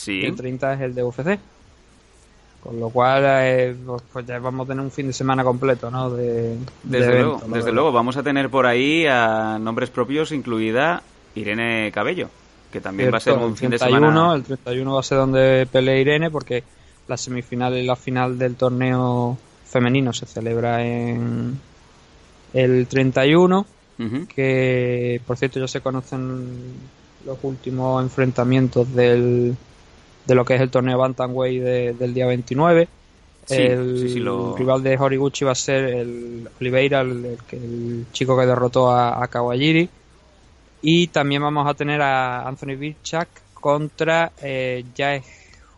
y 0.07 0.25
el 0.25 0.35
30 0.35 0.73
es 0.73 0.81
el 0.81 0.95
de 0.95 1.03
UFC. 1.03 1.39
Con 2.61 2.79
lo 2.79 2.89
cual, 2.89 3.23
eh, 3.25 3.75
pues, 3.85 4.03
pues 4.11 4.25
ya 4.25 4.37
vamos 4.39 4.65
a 4.65 4.67
tener 4.69 4.83
un 4.83 4.91
fin 4.91 5.07
de 5.07 5.13
semana 5.13 5.43
completo, 5.43 5.89
¿no? 5.89 6.09
De, 6.09 6.57
desde 6.83 7.21
luego, 7.21 7.41
desde 7.47 7.71
luego, 7.71 7.91
vamos 7.91 8.17
a 8.17 8.23
tener 8.23 8.49
por 8.49 8.65
ahí 8.65 9.05
a 9.07 9.57
nombres 9.59 9.89
propios, 9.89 10.33
incluida 10.33 11.01
Irene 11.35 11.89
Cabello, 11.93 12.29
que 12.71 12.81
también 12.81 13.13
va 13.13 13.17
a 13.17 13.21
ser 13.21 13.37
un 13.37 13.55
fin 13.55 13.69
de 13.69 13.79
semana. 13.79 14.35
El 14.35 14.43
31 14.43 14.93
va 14.93 14.99
a 14.99 15.03
ser 15.03 15.17
donde 15.19 15.67
pelee 15.71 16.01
Irene, 16.01 16.29
porque 16.29 16.63
la 17.07 17.15
semifinal 17.15 17.77
y 17.77 17.85
la 17.85 17.95
final 17.95 18.37
del 18.37 18.55
torneo 18.55 19.37
femenino 19.65 20.11
se 20.13 20.25
celebra 20.25 20.85
en 20.85 21.59
el 22.53 22.87
31, 22.87 23.65
que 24.33 25.21
por 25.25 25.37
cierto 25.37 25.59
ya 25.59 25.67
se 25.67 25.81
conocen 25.81 26.47
los 27.25 27.37
últimos 27.43 28.01
enfrentamientos 28.01 28.93
del 28.93 29.55
de 30.29 30.35
lo 30.35 30.45
que 30.45 30.55
es 30.55 30.61
el 30.61 30.69
torneo 30.69 30.97
Bantamweight 30.97 31.63
del 31.97 32.13
día 32.13 32.27
29. 32.27 32.87
el 33.49 34.55
rival 34.55 34.83
de 34.83 34.95
Horiguchi 34.95 35.43
va 35.43 35.53
a 35.53 35.55
ser 35.55 35.85
el 35.85 36.47
Oliveira, 36.61 37.01
el, 37.01 37.37
el, 37.51 38.05
chico 38.13 38.37
que 38.37 38.45
derrotó 38.45 38.91
a, 38.91 39.27
Kawajiri. 39.27 39.89
Y 40.83 41.07
también 41.07 41.41
vamos 41.41 41.67
a 41.67 41.73
tener 41.73 41.99
a 42.01 42.47
Anthony 42.47 42.77
Birchak 42.77 43.27
contra 43.55 44.31
eh, 44.41 44.85
Jae 44.95 45.23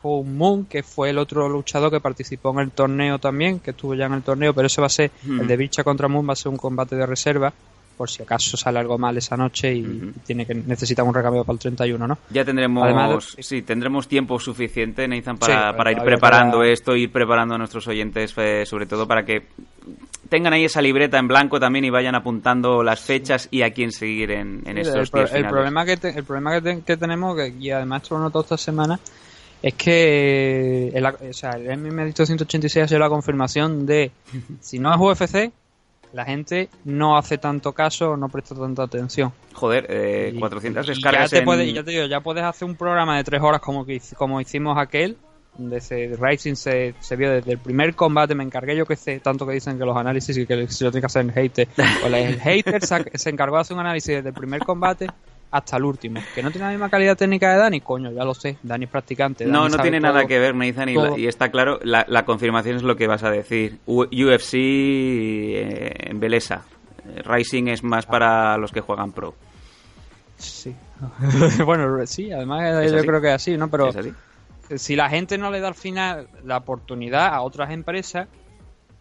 Moon, 0.04 0.66
que 0.66 0.84
fue 0.84 1.12
el 1.12 1.18
otro 1.18 1.48
luchador 1.48 1.90
que 1.90 2.02
participó 2.02 2.52
en 2.52 2.60
el 2.60 2.72
torneo 2.72 3.20
también, 3.20 3.60
que 3.60 3.72
estuvo 3.72 3.96
ya 3.96 4.08
en 4.08 4.14
el 4.14 4.22
torneo, 4.22 4.54
pero 4.54 4.68
ese 4.68 4.82
va 4.82 4.88
a 4.88 4.90
ser, 4.90 5.12
el 5.26 5.48
de 5.48 5.58
Birchak 5.58 5.86
contra 5.86 6.10
Moon 6.10 6.28
va 6.28 6.34
a 6.34 6.36
ser 6.36 6.50
un 6.50 6.58
combate 6.58 6.98
de 6.98 7.06
reserva 7.06 7.54
por 7.98 8.10
si 8.10 8.24
acaso 8.24 8.58
sale 8.58 8.80
algo 8.80 8.98
mal 8.98 9.18
esa 9.18 9.38
noche 9.38 9.74
y 9.74 10.14
tiene 10.26 10.46
que 10.46 10.56
necesita 10.56 11.04
un 11.04 11.14
recambio 11.14 11.44
para 11.44 11.54
el 11.54 11.60
31, 11.60 12.08
¿no? 12.08 12.18
Ya 12.30 12.44
tendremos, 12.44 13.36
sí, 13.40 13.62
tendremos 13.62 14.08
tiempo 14.08 14.40
suficiente, 14.40 15.08
Nathan, 15.08 15.38
para, 15.38 15.76
para 15.76 15.92
ir 15.92 16.00
preparando 16.04 16.64
esto, 16.64 16.96
ir 16.96 17.12
preparando 17.12 17.56
a 17.56 17.58
nuestros 17.58 17.88
oyentes, 17.88 18.34
eh, 18.38 18.66
sobre 18.66 18.86
todo 18.86 19.08
para 19.08 19.24
que 19.24 19.48
tengan 20.30 20.54
ahí 20.54 20.64
esa 20.64 20.82
libreta 20.82 21.20
en 21.20 21.28
blanco 21.28 21.60
también 21.60 21.84
y 21.86 21.90
vayan 21.90 22.16
apuntando 22.16 22.84
las 22.84 23.02
fechas 23.02 23.50
y 23.52 23.64
a 23.64 23.72
quién 23.72 23.92
seguir 23.92 24.32
en, 24.32 24.64
en 24.66 24.78
estos 24.78 25.12
el, 25.14 25.44
el 25.44 25.48
problema 25.48 25.86
que 25.86 26.00
el 26.08 26.24
problema 26.24 26.62
que, 26.62 26.96
tenemos 26.96 27.38
y 27.60 27.70
además 27.70 28.10
lo 28.10 28.20
noto 28.20 28.40
esta 28.40 28.58
semana 28.58 28.98
es 29.62 29.74
que 29.76 30.88
el, 30.88 31.06
o 31.06 31.34
sea, 31.34 31.52
el 31.52 31.78
MM 31.78 32.14
186 32.14 32.84
ha 32.84 32.88
sido 32.88 33.00
la 33.00 33.10
confirmación 33.10 33.86
de 33.86 34.12
si 34.62 34.80
no 34.80 34.94
es 34.94 35.00
UFC 35.00 35.52
la 36.14 36.26
gente 36.26 36.70
no 36.86 37.18
hace 37.18 37.38
tanto 37.38 37.74
caso, 37.74 38.18
no 38.18 38.30
presta 38.30 38.56
tanta 38.56 38.84
atención. 38.84 39.32
Joder, 39.54 39.86
eh, 39.90 40.36
400 40.38 40.88
descargas 40.88 41.32
ya 41.32 41.44
te, 41.44 41.74
ya 41.74 41.84
te 41.84 41.92
digo, 41.92 42.06
ya 42.06 42.22
puedes 42.22 42.44
hacer 42.44 42.68
un 42.68 42.76
programa 42.76 43.18
de 43.18 43.24
tres 43.24 43.42
horas 43.42 43.62
como, 43.62 43.86
como 44.18 44.42
hicimos 44.42 44.78
aquel 44.78 45.18
de 45.58 45.78
ese 45.78 46.16
Rising 46.20 46.56
se, 46.56 46.96
se 47.00 47.16
vio 47.16 47.32
desde 47.32 47.52
el 47.52 47.58
primer 47.58 47.94
combate, 47.94 48.36
me 48.36 48.44
encargué 48.44 48.76
yo 48.76 48.86
que 48.86 48.96
sé, 48.96 49.20
tanto 49.20 49.46
que 49.46 49.54
dicen 49.54 49.78
que 49.78 49.86
los 49.86 49.98
análisis 49.98 50.38
y 50.38 50.46
que 50.46 50.68
si 50.68 50.84
lo 50.84 50.92
tiene 50.92 51.02
que 51.02 51.08
hacer 51.08 51.26
el 51.26 51.32
hater, 51.32 51.68
o 52.04 52.08
el 52.08 52.40
hater 52.40 52.86
se, 52.86 53.18
se 53.18 53.30
encargó 53.30 53.58
de 53.58 53.62
hacer 53.62 53.76
un 53.76 53.82
análisis 53.82 54.16
desde 54.16 54.30
el 54.30 54.36
primer 54.36 54.62
combate 54.62 55.08
hasta 55.52 55.78
el 55.78 55.84
último. 55.84 56.22
Que 56.34 56.42
no 56.42 56.50
tiene 56.50 56.66
la 56.66 56.72
misma 56.72 56.90
calidad 56.90 57.18
técnica 57.18 57.52
de 57.52 57.58
Dani, 57.60 57.82
coño, 57.82 58.12
ya 58.12 58.24
lo 58.24 58.34
sé, 58.34 58.58
Dani 58.64 58.86
es 58.86 58.92
practicante. 58.92 59.46
Dani 59.46 59.54
No, 59.58 59.70
no 59.70 59.78
tiene 59.82 60.00
todo. 60.00 60.14
nada 60.14 60.26
que 60.26 60.40
ver, 60.40 60.56
y, 60.56 60.94
todo. 60.94 61.18
y 61.18 61.28
está 61.28 61.52
claro, 61.52 61.80
la, 61.84 62.06
la 62.08 62.26
confirmación 62.26 62.78
es 62.78 62.84
lo 62.84 62.96
que 62.96 63.08
vas 63.08 63.24
a 63.24 63.30
decir. 63.30 63.80
UFC 63.86 64.54
eh, 64.56 65.94
en 66.10 66.20
Belesa. 66.20 66.64
Eh, 67.06 67.22
Rising 67.24 67.68
es 67.68 67.84
más 67.84 68.06
para 68.06 68.58
los 68.58 68.72
que 68.72 68.82
juegan 68.82 69.12
pro. 69.12 69.36
Sí. 70.38 70.74
bueno, 71.66 72.06
sí, 72.06 72.32
además 72.32 72.84
¿Es 72.84 72.92
yo 72.92 73.02
creo 73.02 73.22
que 73.22 73.28
es 73.30 73.34
así, 73.36 73.58
¿no? 73.58 73.70
Pero 73.70 73.92
si 74.76 74.96
la 74.96 75.10
gente 75.10 75.38
no 75.38 75.52
le 75.52 75.60
da 75.60 75.68
al 75.68 75.76
final 75.76 76.28
la 76.44 76.58
oportunidad 76.58 77.34
a 77.34 77.42
otras 77.42 77.72
empresas, 77.72 78.28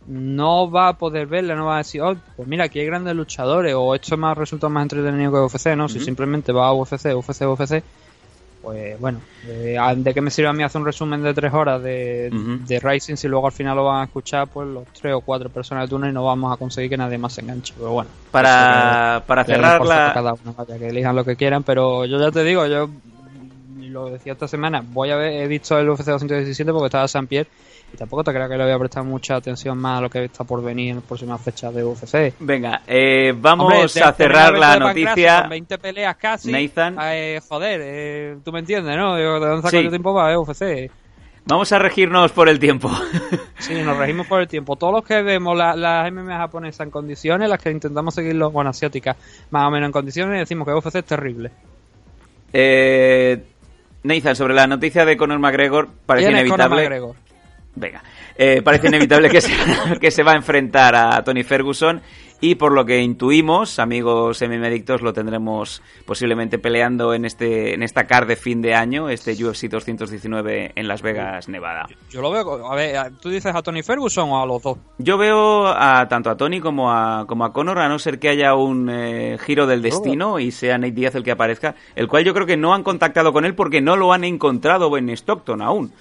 no 0.07 0.71
va 0.71 0.89
a 0.89 0.93
poder 0.95 1.27
verla, 1.27 1.55
no 1.55 1.67
va 1.67 1.77
a 1.77 1.79
decir, 1.79 2.03
oh, 2.03 2.17
pues 2.37 2.49
mira, 2.49 2.65
aquí 2.65 2.81
hay 2.81 2.87
grandes 2.87 3.15
luchadores, 3.15 3.75
o 3.77 3.95
esto 3.95 4.17
me 4.17 4.29
ha 4.29 4.35
resultado 4.35 4.71
más 4.71 4.83
entretenido 4.83 5.31
que 5.31 5.39
UFC, 5.39 5.77
¿no? 5.77 5.89
Si 5.89 6.01
simplemente 6.01 6.53
va 6.53 6.69
a 6.69 6.73
UFC, 6.73 7.15
UFC, 7.15 7.43
UFC, 7.43 7.83
pues 8.63 9.01
bueno, 9.01 9.21
eh, 9.47 9.79
¿de 9.97 10.15
qué 10.15 10.21
me 10.21 10.31
sirve 10.31 10.49
a 10.49 10.53
mí 10.53 10.63
hacer 10.63 10.81
un 10.81 10.87
resumen 10.87 11.23
de 11.23 11.33
tres 11.33 11.53
horas 11.55 11.83
de, 11.83 12.29
de 12.31 12.79
Rising 12.79 13.17
si 13.17 13.27
luego 13.27 13.47
al 13.47 13.53
final 13.53 13.75
lo 13.75 13.85
van 13.85 14.03
a 14.03 14.05
escuchar 14.05 14.49
pues 14.49 14.69
los 14.69 14.85
tres 14.89 15.15
o 15.15 15.23
cuatro 15.23 15.49
personas 15.49 15.85
de 15.85 15.89
turno 15.89 16.09
y 16.09 16.13
no 16.13 16.25
vamos 16.25 16.53
a 16.53 16.59
conseguir 16.59 16.91
que 16.91 16.97
nadie 16.99 17.17
más 17.17 17.33
se 17.33 17.41
enganche? 17.41 17.73
Pero 17.77 17.93
bueno. 17.93 18.11
Para, 18.31 19.23
para 19.27 19.45
cerrar 19.45 19.85
la... 19.85 20.13
cada 20.13 20.35
uno, 20.35 20.55
vaya, 20.57 20.79
que 20.79 20.89
elijan 20.89 21.17
lo 21.17 21.25
que 21.25 21.37
quieran, 21.37 21.63
pero 21.63 22.05
yo 22.05 22.21
ya 22.21 22.31
te 22.31 22.45
digo, 22.45 22.67
yo 22.67 22.91
lo 23.91 24.11
decía 24.11 24.33
esta 24.33 24.49
semana, 24.49 24.83
voy 24.85 25.11
a 25.11 25.17
ver, 25.17 25.33
he 25.43 25.47
visto 25.49 25.79
el 25.79 25.89
UFC 25.89 26.05
217 26.07 26.73
porque 26.73 26.87
estaba 26.87 27.07
San 27.09 27.27
Pierre 27.27 27.49
y 27.93 27.97
tampoco 27.97 28.23
te 28.25 28.33
creo 28.33 28.49
que 28.49 28.57
le 28.57 28.65
voy 28.65 28.73
a 28.73 28.79
prestar 28.79 29.03
mucha 29.05 29.35
atención 29.37 29.77
más 29.77 29.99
a 29.99 30.03
lo 30.03 30.09
que 30.11 30.25
está 30.25 30.45
por 30.45 30.63
venir 30.63 30.91
en 30.91 30.97
las 30.97 31.05
próximas 31.05 31.41
fechas 31.41 31.75
de 31.75 31.85
UFC. 31.85 32.35
Venga, 32.39 32.83
eh, 32.87 33.35
vamos 33.37 33.67
Hombre, 33.73 33.83
a 34.03 34.13
cerrar 34.13 34.57
la 34.57 34.79
noticia. 34.79 35.41
Con 35.41 35.51
20 35.51 35.79
peleas 35.79 36.17
casi. 36.17 36.53
Nathan. 36.53 36.97
Eh, 37.03 37.41
joder, 37.49 37.81
eh, 37.83 38.37
tú 38.45 38.53
me 38.53 38.61
entiendes, 38.61 38.97
¿no? 38.97 39.17
¿De 39.17 39.25
dónde 39.25 39.57
saco 39.63 39.71
Sí. 39.71 39.83
yo 39.83 39.91
tiempo 39.91 40.15
para 40.15 40.29
ver 40.29 40.37
UFC? 40.39 40.91
Vamos 41.47 41.73
a 41.73 41.79
regirnos 41.81 42.31
por 42.33 42.49
el 42.49 42.59
tiempo. 42.59 42.91
Sí, 43.59 43.75
nos 43.83 43.97
regimos 43.99 44.27
por 44.27 44.41
el 44.41 44.49
tiempo. 44.49 44.77
Todos 44.77 44.93
los 44.95 45.05
que 45.05 45.21
vemos 45.23 45.57
la- 45.57 45.77
las 45.77 46.11
MMA 46.11 46.39
japonesas 46.39 46.81
en 46.87 46.91
condiciones, 46.91 47.49
las 47.49 47.59
que 47.61 47.71
intentamos 47.71 48.15
seguirlo, 48.15 48.51
bueno, 48.51 48.71
asiáticas, 48.71 49.17
más 49.51 49.67
o 49.67 49.71
menos 49.71 49.87
en 49.89 49.93
condiciones, 49.93 50.39
decimos 50.39 50.67
que 50.67 50.73
UFC 50.75 50.97
es 51.01 51.05
terrible. 51.05 51.51
eh, 52.53 53.45
Nathan, 54.11 54.37
sobre 54.37 54.55
la 54.55 54.67
noticia 54.67 55.05
de 55.05 55.17
Conor 55.17 55.39
McGregor, 55.39 55.89
parece 56.07 56.27
¿Quién 56.27 56.39
es 56.39 56.51
Conor 56.51 56.67
inevitable. 56.67 56.83
McGregor? 56.83 57.30
Venga, 57.75 58.03
eh, 58.37 58.63
parece 58.63 58.89
inevitable 58.89 59.31
que 59.31 59.41
se, 59.41 59.53
que 60.01 60.11
se 60.11 60.23
va 60.23 60.33
a 60.33 60.37
enfrentar 60.37 60.95
a 60.95 61.23
Tony 61.23 61.45
Ferguson 61.45 62.03
y 62.43 62.55
por 62.55 62.73
lo 62.73 62.87
que 62.87 63.03
intuimos, 63.03 63.79
amigos 63.79 64.41
MM 64.41 64.65
adictos, 64.65 65.03
lo 65.03 65.13
tendremos 65.13 65.83
posiblemente 66.07 66.59
peleando 66.59 67.13
en 67.13 67.27
este 67.27 67.75
en 67.75 67.83
esta 67.83 68.07
card 68.07 68.27
de 68.29 68.37
fin 68.37 68.63
de 68.63 68.75
año, 68.75 69.11
este 69.11 69.33
UFC 69.33 69.69
219 69.69 70.73
en 70.75 70.89
Las 70.89 71.03
Vegas, 71.03 71.49
Nevada. 71.49 71.87
Yo 72.09 72.23
lo 72.23 72.31
veo. 72.31 72.67
A 72.71 72.75
ver, 72.75 73.13
¿tú 73.21 73.29
dices 73.29 73.55
a 73.55 73.63
Tony 73.63 73.83
Ferguson 73.83 74.31
o 74.31 74.43
a 74.43 74.47
los 74.47 74.63
dos? 74.63 74.79
Yo 74.97 75.19
veo 75.19 75.67
a 75.67 76.09
tanto 76.09 76.31
a 76.31 76.37
Tony 76.37 76.61
como 76.61 76.91
a, 76.91 77.27
como 77.27 77.45
a 77.45 77.53
Conor, 77.53 77.79
a 77.79 77.89
no 77.91 77.99
ser 77.99 78.19
que 78.19 78.31
haya 78.31 78.55
un 78.55 78.89
eh, 78.89 79.37
giro 79.45 79.67
del 79.67 79.83
destino 79.83 80.39
y 80.39 80.51
sea 80.51 80.79
Nate 80.79 80.93
Diaz 80.93 81.15
el 81.17 81.25
que 81.25 81.33
aparezca, 81.33 81.75
el 81.95 82.09
cual 82.09 82.25
yo 82.25 82.33
creo 82.33 82.47
que 82.47 82.57
no 82.57 82.73
han 82.73 82.83
contactado 82.83 83.35
con 83.35 83.45
él 83.45 83.55
porque 83.55 83.83
no 83.83 83.97
lo 83.97 84.15
han 84.15 84.25
encontrado 84.25 84.97
en 84.97 85.11
Stockton 85.11 85.61
aún. 85.61 85.93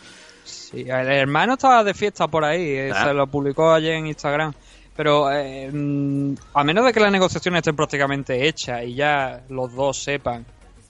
Sí, 0.44 0.82
el 0.82 1.08
hermano 1.12 1.54
estaba 1.54 1.84
de 1.84 1.94
fiesta 1.94 2.28
por 2.28 2.44
ahí, 2.44 2.62
eh, 2.64 2.92
Ah. 2.94 3.06
se 3.06 3.14
lo 3.14 3.28
publicó 3.28 3.72
ayer 3.72 3.94
en 3.94 4.08
Instagram. 4.08 4.54
Pero 4.96 5.32
eh, 5.32 5.70
mm, 5.72 6.34
a 6.54 6.64
menos 6.64 6.84
de 6.86 6.92
que 6.92 7.00
las 7.00 7.12
negociaciones 7.12 7.60
estén 7.60 7.76
prácticamente 7.76 8.48
hechas 8.48 8.84
y 8.84 8.96
ya 8.96 9.42
los 9.50 9.74
dos 9.74 9.98
sepan 10.04 10.46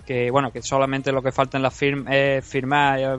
que, 0.05 0.31
bueno, 0.31 0.51
que 0.51 0.63
solamente 0.63 1.11
lo 1.11 1.21
que 1.21 1.31
falta 1.31 1.57
en 1.57 1.63
la 1.63 1.69
firma 1.69 2.09
es 2.15 2.43
firmar 2.43 2.99
eh, 2.99 3.17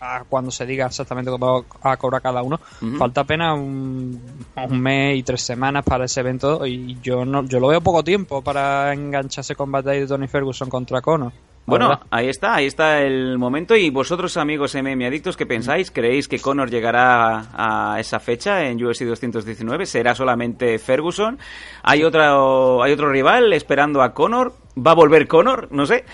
a 0.00 0.24
cuando 0.28 0.50
se 0.50 0.66
diga 0.66 0.86
exactamente 0.86 1.30
cómo 1.30 1.64
va 1.86 1.92
a 1.92 1.96
cobrar 1.96 2.20
cada 2.20 2.42
uno, 2.42 2.58
falta 2.98 3.20
apenas 3.20 3.56
un, 3.56 4.20
un 4.56 4.80
mes 4.80 5.16
y 5.18 5.22
tres 5.22 5.42
semanas 5.42 5.84
para 5.84 6.06
ese 6.06 6.18
evento 6.18 6.66
y 6.66 6.98
yo 7.00 7.24
no 7.24 7.44
yo 7.44 7.60
lo 7.60 7.68
veo 7.68 7.80
poco 7.80 8.02
tiempo 8.02 8.42
para 8.42 8.92
engancharse 8.92 9.54
combate 9.54 9.90
ahí 9.90 10.00
de 10.00 10.08
Tony 10.08 10.26
Ferguson 10.26 10.68
contra 10.68 11.00
Conor. 11.00 11.30
Bueno, 11.64 11.88
verdad. 11.90 12.06
ahí 12.10 12.28
está, 12.28 12.54
ahí 12.56 12.66
está 12.66 13.00
el 13.02 13.38
momento. 13.38 13.76
Y 13.76 13.90
vosotros, 13.90 14.36
amigos 14.36 14.74
MM 14.74 15.06
adictos, 15.06 15.36
¿qué 15.36 15.46
pensáis? 15.46 15.90
¿Creéis 15.90 16.26
que 16.26 16.40
Conor 16.40 16.70
llegará 16.70 17.46
a 17.52 18.00
esa 18.00 18.18
fecha 18.18 18.64
en 18.64 18.82
UFC 18.84 19.02
219? 19.04 19.86
¿Será 19.86 20.14
solamente 20.14 20.78
Ferguson? 20.78 21.38
¿Hay 21.82 22.02
otro, 22.02 22.82
hay 22.82 22.92
otro 22.92 23.10
rival 23.10 23.52
esperando 23.52 24.02
a 24.02 24.12
Conor? 24.12 24.54
¿Va 24.76 24.92
a 24.92 24.94
volver 24.94 25.28
Conor? 25.28 25.68
No 25.70 25.86
sé. 25.86 26.04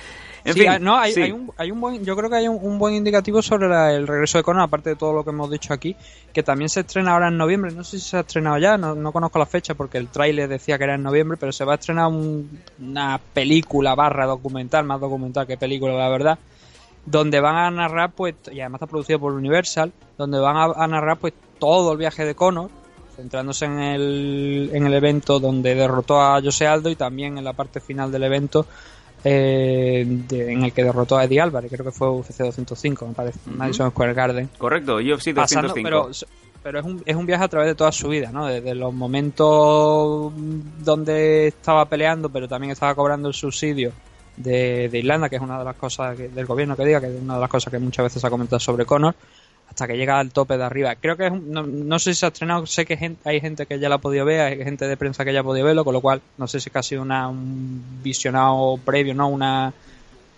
En 0.49 0.55
Sí, 0.55 0.61
fin, 0.61 0.69
hay- 0.71 0.81
no, 0.81 0.97
hay, 0.97 1.13
sí. 1.13 1.23
hay 1.23 1.33
un, 1.33 1.51
hay 1.57 1.71
un 1.71 1.81
buen, 1.81 2.05
yo 2.05 2.17
creo 2.17 2.31
que 2.31 2.37
hay 2.37 2.49
un, 2.49 2.59
un 2.61 2.79
buen 2.79 2.95
indicativo 2.95 3.43
sobre 3.43 3.69
la- 3.69 3.93
el 3.93 4.07
regreso 4.07 4.39
de 4.39 4.45
Conor, 4.45 4.63
aparte 4.63 4.91
de 4.91 4.97
todo 4.97 5.13
lo 5.13 5.23
que 5.25 5.31
hemos 5.31 5.51
dicho 5.51 5.73
aquí, 5.73 5.95
que 6.33 6.43
también 6.43 6.69
se 6.69 6.81
estrena 6.81 7.13
ahora 7.13 7.29
en 7.29 7.37
noviembre. 7.37 7.71
No 7.73 7.85
sé 7.85 7.99
si 7.99 8.09
se 8.09 8.17
ha 8.17 8.21
estrenado 8.21 8.59
ya, 8.59 8.77
no, 8.79 8.95
no 8.95 9.13
conozco 9.13 9.39
la 9.39 9.47
fecha 9.47 9.75
porque 9.75 9.99
el 9.99 10.09
tráiler 10.09 10.49
decía 10.49 10.79
que 10.79 10.85
era 10.85 10.95
en 10.95 11.03
noviembre, 11.03 11.37
pero 11.39 11.53
se 11.53 11.65
va 11.65 11.73
a 11.73 11.77
estrenar 11.77 12.07
un- 12.09 12.61
una 12.81 13.21
película 13.33 13.95
barra 13.95 14.27
documental, 14.27 14.85
más 14.85 15.01
documental 15.01 15.47
que 15.47 15.57
película, 15.57 15.95
la 15.95 16.09
verdad, 16.09 16.39
donde 17.05 17.41
van 17.41 17.57
a 17.57 17.71
narrar, 17.71 18.13
pues, 18.13 18.35
y 18.51 18.61
además 18.61 18.81
está 18.81 18.87
producido 18.87 19.19
por 19.19 19.33
Universal, 19.33 19.93
donde 20.17 20.39
van 20.41 20.57
a, 20.57 20.65
a 20.77 20.87
narrar, 20.87 21.19
pues, 21.19 21.33
todo 21.59 21.93
el 21.93 21.99
viaje 21.99 22.25
de 22.25 22.35
Conor, 22.35 22.71
centrándose 23.17 23.65
en 23.65 23.79
el, 23.81 24.71
en 24.73 24.87
el 24.87 24.95
evento 24.95 25.41
donde 25.41 25.75
derrotó 25.75 26.21
a 26.21 26.41
José 26.41 26.67
Aldo 26.67 26.89
y 26.89 26.97
también 26.97 27.37
en 27.37 27.45
la 27.45 27.53
parte 27.53 27.81
final 27.81 28.13
del 28.13 28.23
evento 28.25 28.65
eh, 29.25 30.05
de- 30.07 30.53
en 30.53 30.65
el 30.65 30.73
que 30.73 30.85
derrotó 30.85 31.17
a 31.19 31.25
Eddie 31.25 31.41
Álvarez, 31.41 31.71
creo 31.71 31.85
que 31.85 31.93
fue 31.93 32.09
UFC 32.11 32.39
205, 32.45 33.07
me 33.07 33.15
parece, 33.15 33.39
Ujú. 33.47 33.57
Madison 33.57 33.91
Square 33.91 34.15
Garden. 34.15 34.49
Correcto, 34.59 34.97
UFC 34.97 35.33
205. 35.33 35.35
Pasando, 35.35 35.75
pero 35.83 36.09
pero 36.63 36.81
es, 36.81 36.85
un, 36.85 37.03
es 37.07 37.17
un 37.17 37.25
viaje 37.25 37.45
a 37.45 37.49
través 37.49 37.69
de 37.69 37.75
toda 37.75 37.93
su 37.93 38.09
vida, 38.09 38.31
¿no? 38.33 38.47
Desde 38.47 38.75
los 38.75 38.93
momentos 38.93 40.33
donde 40.85 41.47
estaba 41.49 41.85
peleando, 41.87 42.29
pero 42.29 42.49
también 42.49 42.73
estaba 42.73 42.95
cobrando 42.95 43.29
el 43.29 43.35
subsidio 43.35 43.93
de, 44.37 44.89
de 44.89 44.99
Irlanda, 44.99 45.29
que 45.29 45.37
es 45.37 45.43
una 45.43 45.59
de 45.59 45.65
las 45.65 45.77
cosas 45.77 46.17
que- 46.17 46.29
del 46.29 46.47
gobierno 46.47 46.77
que 46.77 46.85
diga, 46.85 47.01
que 47.01 47.07
es 47.15 47.23
una 47.23 47.35
de 47.35 47.41
las 47.41 47.49
cosas 47.51 47.71
que 47.73 47.79
muchas 47.79 48.05
veces 48.05 48.21
se 48.21 48.27
ha 48.27 48.31
comentado 48.31 48.61
sobre 48.61 48.85
Conor, 48.85 49.15
hasta 49.69 49.87
que 49.87 49.97
llega 49.97 50.19
al 50.19 50.33
tope 50.33 50.57
de 50.57 50.65
arriba. 50.65 50.95
Creo 50.97 51.17
que 51.17 51.27
es 51.27 51.33
un- 51.33 51.51
no, 51.51 51.63
no 51.63 51.99
sé 51.99 52.15
si 52.15 52.21
se 52.21 52.27
ha 52.27 52.31
estrenado, 52.31 52.67
sé 52.67 52.85
que 52.87 53.17
hay 53.25 53.41
gente 53.41 53.67
que 53.67 53.79
ya 53.79 53.89
la 53.89 53.97
ha 53.97 53.99
podido 53.99 54.25
ver, 54.25 54.41
hay 54.41 54.65
gente 54.65 54.89
de 54.89 54.97
prensa 54.97 55.25
que 55.25 55.33
ya 55.33 55.41
ha 55.41 55.45
podido 55.45 55.67
verlo, 55.67 55.85
con 55.85 55.93
lo 55.95 56.01
cual 56.01 56.21
no 56.37 56.47
sé 56.47 56.59
si 56.61 56.71
es 56.75 56.87
sido 56.87 57.03
una, 57.03 57.29
un 57.29 57.83
visionado 58.03 58.79
previo, 58.85 59.15
¿no? 59.15 59.29
Una, 59.29 59.73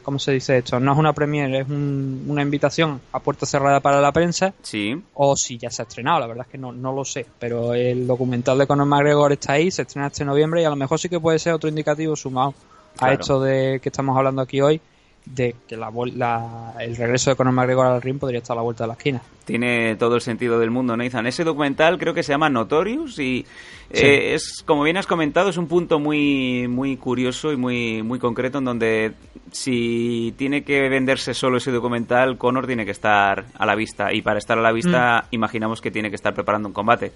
¿cómo 0.03 0.19
se 0.19 0.33
dice 0.33 0.59
esto? 0.59 0.81
No 0.81 0.93
es 0.93 0.99
una 0.99 1.13
premiere, 1.13 1.61
es 1.61 1.69
un- 1.69 2.25
una 2.29 2.43
invitación 2.43 3.01
a 3.13 3.21
puerta 3.21 3.47
cerrada 3.47 3.81
para 3.81 4.01
la 4.01 4.13
prensa 4.13 4.53
Sí, 4.63 5.01
o 5.15 5.37
si 5.37 5.59
ya 5.59 5.71
se 5.71 5.83
ha 5.83 5.85
estrenado, 5.85 6.21
la 6.21 6.27
verdad 6.27 6.47
es 6.47 6.53
que 6.53 6.59
no, 6.59 6.73
no 6.73 6.93
lo 6.93 7.05
sé, 7.05 7.27
pero 7.39 7.75
el 7.75 8.07
documental 8.07 8.59
de 8.59 8.67
Conor 8.67 8.87
McGregor 8.87 9.33
está 9.33 9.55
ahí, 9.55 9.71
se 9.71 9.83
estrena 9.83 10.09
este 10.09 10.25
noviembre 10.25 10.63
y 10.63 10.65
a 10.65 10.71
lo 10.71 10.77
mejor 10.77 10.99
sí 10.99 11.09
que 11.09 11.21
puede 11.21 11.39
ser 11.39 11.53
otro 11.53 11.69
indicativo 11.69 12.17
sumado 12.17 12.55
a 13.01 13.13
esto 13.13 13.41
de 13.41 13.79
que 13.83 13.89
estamos 13.91 14.17
hablando 14.17 14.43
aquí 14.43 14.61
hoy, 14.61 14.81
de 15.27 15.55
que 15.69 15.77
la, 15.77 15.91
la- 16.17 16.75
el 16.81 16.97
regreso 16.97 17.31
de 17.31 17.37
Conor 17.37 17.53
McGregor 17.53 17.87
al 17.87 18.03
ring 18.03 18.19
podría 18.19 18.39
estar 18.41 18.55
a 18.55 18.59
la 18.61 18.63
vuelta 18.63 18.85
de 18.85 18.89
la 18.89 18.95
esquina. 18.95 19.23
tiene 19.45 19.97
todo 19.97 20.15
el 20.15 20.21
sentido 20.21 20.59
del 20.59 20.71
mundo, 20.71 20.97
Nathan. 20.97 21.27
Ese 21.27 21.45
documental 21.45 21.99
creo 21.99 22.15
que 22.15 22.23
se 22.23 22.33
llama 22.33 22.49
Notorious 22.49 23.19
y 23.19 23.45
eh, 23.91 24.35
es, 24.35 24.63
como 24.65 24.83
bien 24.85 24.97
has 24.97 25.07
comentado, 25.07 25.51
es 25.51 25.57
un 25.57 25.67
punto 25.67 25.99
muy, 25.99 26.67
muy 26.69 26.97
curioso 26.97 27.53
y 27.53 27.57
muy, 27.57 28.03
muy 28.03 28.19
concreto 28.19 28.59
en 28.59 28.65
donde 28.65 29.13
si 29.53 30.33
tiene 30.39 30.63
que 30.63 30.89
venderse 30.89 31.35
solo 31.35 31.59
ese 31.59 31.71
documental, 31.73 32.39
Conor 32.39 32.67
tiene 32.67 32.85
que 32.85 32.93
estar 32.93 33.45
a 33.59 33.67
la 33.67 33.75
vista 33.75 34.13
y 34.13 34.23
para 34.23 34.39
estar 34.39 34.57
a 34.59 34.63
la 34.63 34.73
vista 34.73 35.27
imaginamos 35.33 35.81
que 35.81 35.91
tiene 35.91 36.11
que 36.11 36.17
estar 36.17 36.33
preparando 36.35 36.69
un 36.69 36.75
combate. 36.75 37.13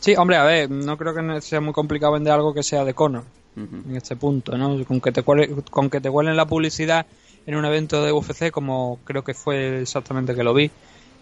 Sí, 0.00 0.14
hombre, 0.16 0.36
a 0.36 0.44
ver, 0.44 0.68
no 0.70 0.96
creo 0.98 1.14
que 1.14 1.40
sea 1.40 1.60
muy 1.60 1.72
complicado 1.72 2.12
vender 2.14 2.32
algo 2.32 2.52
que 2.52 2.62
sea 2.62 2.84
de 2.84 2.94
Conor 2.94 3.22
en 3.54 3.94
este 3.96 4.16
punto, 4.16 4.56
¿no? 4.56 4.82
Con 4.86 5.00
que 5.00 5.12
te 5.12 5.22
cuele- 5.22 5.50
con 5.70 5.90
que 5.90 6.00
te 6.00 6.08
huelen 6.08 6.36
la 6.36 6.46
publicidad 6.46 7.04
en 7.46 7.56
un 7.56 7.64
evento 7.64 8.04
de 8.04 8.12
UFC, 8.12 8.50
como 8.50 8.98
creo 9.04 9.24
que 9.24 9.34
fue 9.34 9.82
exactamente 9.82 10.34
que 10.34 10.44
lo 10.44 10.54
vi, 10.54 10.70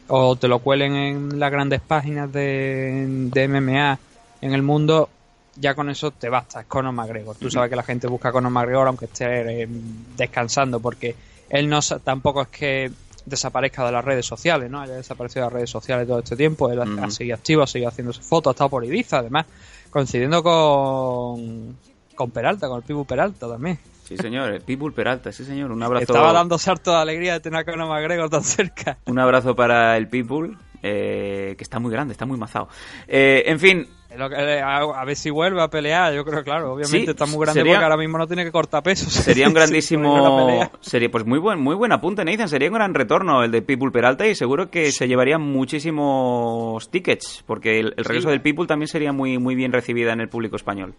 o 0.08 0.36
te 0.36 0.48
lo 0.48 0.58
cuelen 0.58 0.94
en 0.94 1.38
las 1.38 1.50
grandes 1.50 1.80
páginas 1.80 2.32
de, 2.32 3.06
de 3.32 3.48
MMA 3.48 3.98
en 4.40 4.52
el 4.52 4.62
mundo, 4.62 5.08
ya 5.56 5.74
con 5.74 5.90
eso 5.90 6.10
te 6.10 6.28
basta, 6.28 6.60
es 6.60 6.66
Conor 6.66 6.92
McGregor. 6.92 7.36
Tú 7.36 7.50
sabes 7.50 7.70
que 7.70 7.76
la 7.76 7.82
gente 7.82 8.06
busca 8.06 8.30
a 8.30 8.32
Conor 8.32 8.50
McGregor 8.50 8.88
aunque 8.88 9.04
esté 9.06 9.62
eh, 9.62 9.68
descansando, 10.16 10.80
porque 10.80 11.14
él 11.48 11.68
no 11.68 11.80
tampoco 12.02 12.42
es 12.42 12.48
que 12.48 12.90
desaparezca 13.26 13.84
de 13.84 13.92
las 13.92 14.04
redes 14.04 14.26
sociales, 14.26 14.70
¿no? 14.70 14.80
Haya 14.80 14.94
desaparecido 14.94 15.42
de 15.42 15.46
las 15.46 15.52
redes 15.52 15.70
sociales 15.70 16.06
todo 16.06 16.18
este 16.18 16.36
tiempo, 16.36 16.70
él 16.70 16.80
ha 16.80 17.10
seguido 17.10 17.36
activo, 17.36 17.62
ha 17.62 17.66
seguido 17.66 17.90
haciéndose 17.90 18.22
fotos, 18.22 18.50
ha 18.50 18.52
estado 18.52 18.70
por 18.70 18.84
Ibiza, 18.84 19.18
además, 19.18 19.46
coincidiendo 19.90 20.42
con, 20.42 21.76
con 22.14 22.30
Peralta, 22.30 22.68
con 22.68 22.78
el 22.78 22.82
Pibu 22.82 23.04
Peralta 23.04 23.48
también. 23.48 23.78
Sí, 24.10 24.16
señor, 24.16 24.52
el 24.52 24.60
Pitbull 24.60 24.92
Peralta, 24.92 25.30
sí, 25.30 25.44
señor. 25.44 25.70
Un 25.70 25.80
abrazo. 25.84 26.02
Estaba 26.02 26.32
dando 26.32 26.58
salto 26.58 26.90
de 26.90 26.96
alegría 26.96 27.34
de 27.34 27.40
tener 27.40 27.60
a 27.60 27.64
Conor 27.64 27.86
McGregor 27.86 28.28
tan 28.28 28.42
cerca. 28.42 28.98
Un 29.06 29.20
abrazo 29.20 29.54
para 29.54 29.96
el 29.96 30.08
Pitbull, 30.08 30.58
eh, 30.82 31.54
que 31.56 31.62
está 31.62 31.78
muy 31.78 31.92
grande, 31.92 32.10
está 32.10 32.26
muy 32.26 32.36
mazado. 32.36 32.66
Eh, 33.06 33.44
en 33.46 33.60
fin, 33.60 33.86
eh, 34.10 34.60
a 34.64 35.04
ver 35.04 35.14
si 35.14 35.30
vuelve 35.30 35.62
a 35.62 35.68
pelear, 35.68 36.12
yo 36.12 36.24
creo, 36.24 36.42
claro, 36.42 36.72
obviamente 36.72 37.12
está 37.12 37.24
muy 37.26 37.38
grande 37.38 37.64
porque 37.64 37.84
ahora 37.84 37.96
mismo 37.96 38.18
no 38.18 38.26
tiene 38.26 38.44
que 38.44 38.50
cortar 38.50 38.82
pesos. 38.82 39.12
Sería 39.12 39.46
un 39.46 39.54
grandísimo, 39.54 40.68
sería 40.80 41.08
pues 41.08 41.24
muy 41.24 41.38
buen, 41.38 41.60
muy 41.60 41.76
buen 41.76 41.92
apunte, 41.92 42.24
Nathan, 42.24 42.48
sería 42.48 42.66
un 42.66 42.74
gran 42.74 42.92
retorno 42.92 43.44
el 43.44 43.52
de 43.52 43.62
People 43.62 43.92
Peralta 43.92 44.26
y 44.26 44.34
seguro 44.34 44.70
que 44.70 44.90
se 44.90 45.06
llevaría 45.06 45.38
muchísimos 45.38 46.90
tickets, 46.90 47.44
porque 47.46 47.78
el, 47.78 47.94
regreso 47.96 48.30
del 48.30 48.42
People 48.42 48.66
también 48.66 48.88
sería 48.88 49.12
muy, 49.12 49.38
muy 49.38 49.54
bien 49.54 49.70
recibida 49.70 50.12
en 50.12 50.20
el 50.20 50.28
público 50.28 50.56
español. 50.56 50.94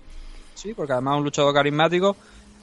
Sí, 0.53 0.73
porque 0.73 0.93
además 0.93 1.15
es 1.15 1.17
un 1.17 1.23
luchador 1.25 1.53
carismático 1.53 2.15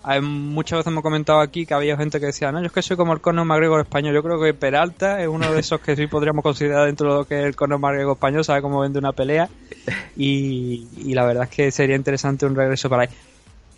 hay, 0.08 0.22
muchas 0.22 0.78
veces 0.78 0.90
hemos 0.90 1.02
comentado 1.02 1.40
aquí 1.40 1.66
que 1.66 1.74
había 1.74 1.94
gente 1.98 2.18
que 2.18 2.26
decía, 2.26 2.50
no, 2.50 2.60
yo 2.60 2.68
es 2.68 2.72
que 2.72 2.80
soy 2.80 2.96
como 2.96 3.12
el 3.12 3.20
Conor 3.20 3.44
McGregor 3.44 3.82
español. 3.82 4.14
Yo 4.14 4.22
creo 4.22 4.40
que 4.40 4.54
Peralta 4.54 5.20
es 5.20 5.28
uno 5.28 5.52
de 5.52 5.60
esos 5.60 5.82
que 5.82 5.96
sí 5.96 6.06
podríamos 6.06 6.42
considerar 6.42 6.86
dentro 6.86 7.10
de 7.12 7.18
lo 7.18 7.24
que 7.26 7.40
es 7.40 7.44
el 7.44 7.54
Conor 7.54 7.78
McGregor 7.78 8.14
español, 8.14 8.42
sabe 8.42 8.62
cómo 8.62 8.80
vende 8.80 8.98
una 8.98 9.12
pelea. 9.12 9.50
Y, 10.16 11.14
la 11.14 11.24
verdad 11.24 11.44
es 11.44 11.50
que 11.50 11.70
sería 11.70 11.94
interesante 11.94 12.46
un 12.46 12.56
regreso 12.56 12.88
para 12.88 13.02
ahí. 13.02 13.08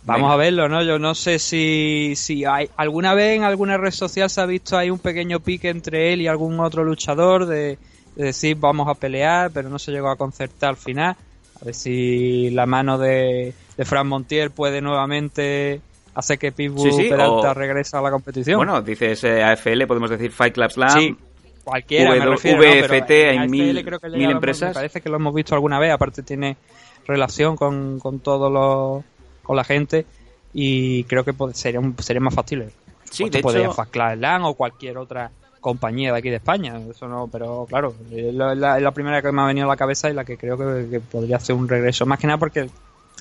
Vamos 0.03 0.31
a 0.31 0.35
verlo, 0.35 0.67
¿no? 0.67 0.81
Yo 0.81 0.97
no 0.97 1.13
sé 1.13 1.37
si, 1.37 2.13
si 2.15 2.45
hay 2.45 2.69
alguna 2.77 3.13
vez 3.13 3.37
en 3.37 3.43
alguna 3.43 3.77
red 3.77 3.91
social 3.91 4.27
se 4.29 4.41
ha 4.41 4.45
visto 4.47 4.75
ahí 4.75 4.89
un 4.89 4.97
pequeño 4.97 5.39
pique 5.41 5.69
entre 5.69 6.13
él 6.13 6.21
y 6.21 6.27
algún 6.27 6.59
otro 6.59 6.83
luchador 6.83 7.45
de, 7.45 7.77
decir 8.15 8.57
vamos 8.57 8.87
a 8.87 8.95
pelear, 8.95 9.51
pero 9.51 9.69
no 9.69 9.77
se 9.77 9.91
llegó 9.91 10.09
a 10.09 10.15
concertar 10.15 10.69
al 10.69 10.77
final. 10.77 11.15
A 11.61 11.65
ver 11.65 11.75
si 11.75 12.49
la 12.49 12.65
mano 12.65 12.97
de, 12.97 13.53
de 13.77 13.85
Fran 13.85 14.07
Montiel 14.07 14.49
puede 14.49 14.81
nuevamente 14.81 15.81
hace 16.13 16.37
que 16.37 16.51
Pitbull 16.51 17.09
Peralta 17.09 17.53
regresa 17.53 17.99
a 17.99 18.01
la 18.01 18.11
competición. 18.11 18.57
Bueno, 18.57 18.81
dices 18.81 19.23
eh, 19.23 19.43
AFL, 19.43 19.85
podemos 19.87 20.09
decir 20.09 20.31
Fight 20.31 20.53
Club 20.53 20.71
Slam. 20.71 20.99
Sí, 20.99 21.15
cualquiera, 21.63 22.11
me 22.11 22.25
refiero, 22.25 22.59
VFT, 22.59 23.11
hay 23.11 23.47
mil, 23.47 23.77
empresas. 23.77 24.69
Me 24.69 24.73
parece 24.73 25.01
que 25.01 25.09
lo 25.09 25.17
hemos 25.17 25.33
visto 25.33 25.55
alguna 25.55 25.79
vez, 25.79 25.91
aparte 25.91 26.23
tiene 26.23 26.57
relación 27.07 27.55
con, 27.55 27.99
con 27.99 28.19
todo 28.19 29.03
con 29.43 29.55
la 29.55 29.63
gente 29.63 30.05
y 30.53 31.03
creo 31.05 31.23
que 31.23 31.33
sería, 31.53 31.81
sería 31.99 32.21
más 32.21 32.33
fácil. 32.33 32.65
Sí, 33.09 33.29
de 33.29 33.39
hecho... 33.39 33.73
Fight 33.73 33.89
Club 33.89 34.13
Slam 34.15 34.45
o 34.45 34.53
cualquier 34.53 34.97
otra 34.97 35.31
compañía 35.59 36.11
de 36.11 36.17
aquí 36.17 36.29
de 36.29 36.37
España, 36.37 36.79
eso 36.89 37.07
no, 37.07 37.29
pero 37.31 37.67
claro, 37.69 37.93
es 38.11 38.33
la, 38.33 38.91
primera 38.91 39.21
que 39.21 39.31
me 39.31 39.43
ha 39.43 39.45
venido 39.45 39.67
a 39.67 39.69
la 39.69 39.77
cabeza 39.77 40.09
y 40.09 40.13
la 40.13 40.25
que 40.25 40.35
creo 40.35 40.57
que, 40.57 40.89
que 40.89 40.99
podría 40.99 41.35
hacer 41.35 41.55
un 41.55 41.69
regreso, 41.69 42.07
más 42.07 42.17
que 42.17 42.25
nada 42.25 42.39
porque 42.39 42.67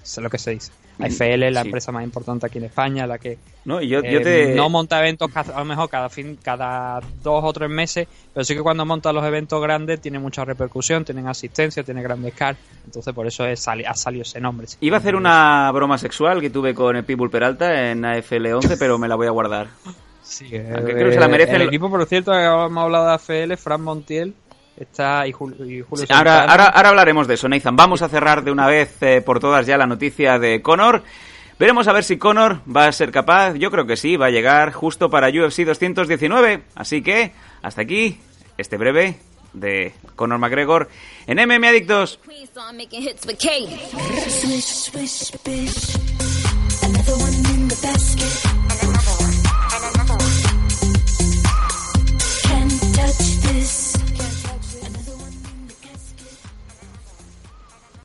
es 0.02 0.18
lo 0.18 0.30
que 0.30 0.38
se 0.38 0.52
dice. 0.52 0.72
AFL 0.98 1.44
es 1.44 1.52
la 1.52 1.62
empresa 1.62 1.92
más 1.92 2.04
importante 2.04 2.46
aquí 2.46 2.58
en 2.58 2.64
España, 2.64 3.06
la 3.06 3.18
que 3.18 3.38
no, 3.64 3.80
yo, 3.80 4.00
eh, 4.02 4.52
no 4.56 4.68
monta 4.68 4.98
eventos 4.98 5.30
a 5.34 5.58
lo 5.58 5.64
mejor 5.64 5.88
cada 5.88 6.08
fin, 6.08 6.38
cada 6.42 7.00
dos 7.22 7.42
o 7.44 7.52
tres 7.52 7.70
meses, 7.70 8.06
pero 8.34 8.44
sí 8.44 8.54
que 8.54 8.60
cuando 8.60 8.84
monta 8.84 9.12
los 9.12 9.24
eventos 9.24 9.62
grandes 9.62 10.00
tiene 10.00 10.18
mucha 10.18 10.44
repercusión, 10.44 11.04
tienen 11.04 11.26
asistencia, 11.26 11.82
tiene 11.82 12.02
grandes 12.02 12.34
cars, 12.34 12.58
entonces 12.84 13.14
por 13.14 13.26
eso 13.26 13.46
es, 13.46 13.66
ha 13.66 13.94
salido 13.94 14.22
ese 14.22 14.40
nombre. 14.40 14.66
Iba 14.80 14.96
a 14.96 15.00
hacer 15.00 15.16
una 15.16 15.70
broma 15.72 15.98
sexual 15.98 16.40
que 16.40 16.50
tuve 16.50 16.74
con 16.74 16.96
el 16.96 17.04
Pitbull 17.04 17.30
Peralta 17.30 17.90
en 17.90 18.04
AFL 18.04 18.46
11, 18.46 18.76
pero 18.76 18.98
me 18.98 19.08
la 19.08 19.14
voy 19.14 19.26
a 19.26 19.30
guardar. 19.30 19.68
Sí, 20.22 20.48
creo 20.48 20.84
que 20.84 21.12
se 21.12 21.20
la 21.20 21.28
merece. 21.28 21.56
El, 21.56 21.62
equipo, 21.62 21.90
por 21.90 22.04
cierto, 22.06 22.32
hemos 22.32 22.84
hablado 22.84 23.06
de 23.06 23.14
AFL, 23.14 23.56
Fran 23.56 23.82
Montiel, 23.82 24.34
Está 24.80 25.26
y, 25.28 25.32
Julio, 25.32 25.86
ahora, 26.08 26.44
ahora, 26.44 26.88
hablaremos 26.88 27.28
de 27.28 27.34
eso, 27.34 27.50
Nathan. 27.50 27.76
Vamos 27.76 28.00
a 28.00 28.08
cerrar 28.08 28.42
de 28.42 28.50
una 28.50 28.66
vez 28.66 28.96
eh, 29.02 29.20
por 29.20 29.38
todas 29.38 29.66
ya 29.66 29.76
la 29.76 29.86
noticia 29.86 30.38
de 30.38 30.62
Conor. 30.62 31.02
Veremos 31.58 31.86
a 31.86 31.92
ver 31.92 32.02
si 32.02 32.16
Conor 32.16 32.60
va 32.74 32.86
a 32.86 32.92
ser 32.92 33.10
capaz. 33.12 33.52
Yo 33.56 33.70
creo 33.70 33.86
que 33.86 33.98
sí, 33.98 34.16
va 34.16 34.26
a 34.26 34.30
llegar 34.30 34.72
justo 34.72 35.10
para 35.10 35.28
UFC 35.28 35.66
219. 35.66 36.62
Así 36.74 37.02
que, 37.02 37.32
hasta 37.60 37.82
aquí, 37.82 38.18
este 38.56 38.78
breve 38.78 39.18
de 39.52 39.92
Conor 40.16 40.38
McGregor 40.38 40.88
en 41.26 41.46
MM 41.46 41.68
Adictos. 41.68 42.18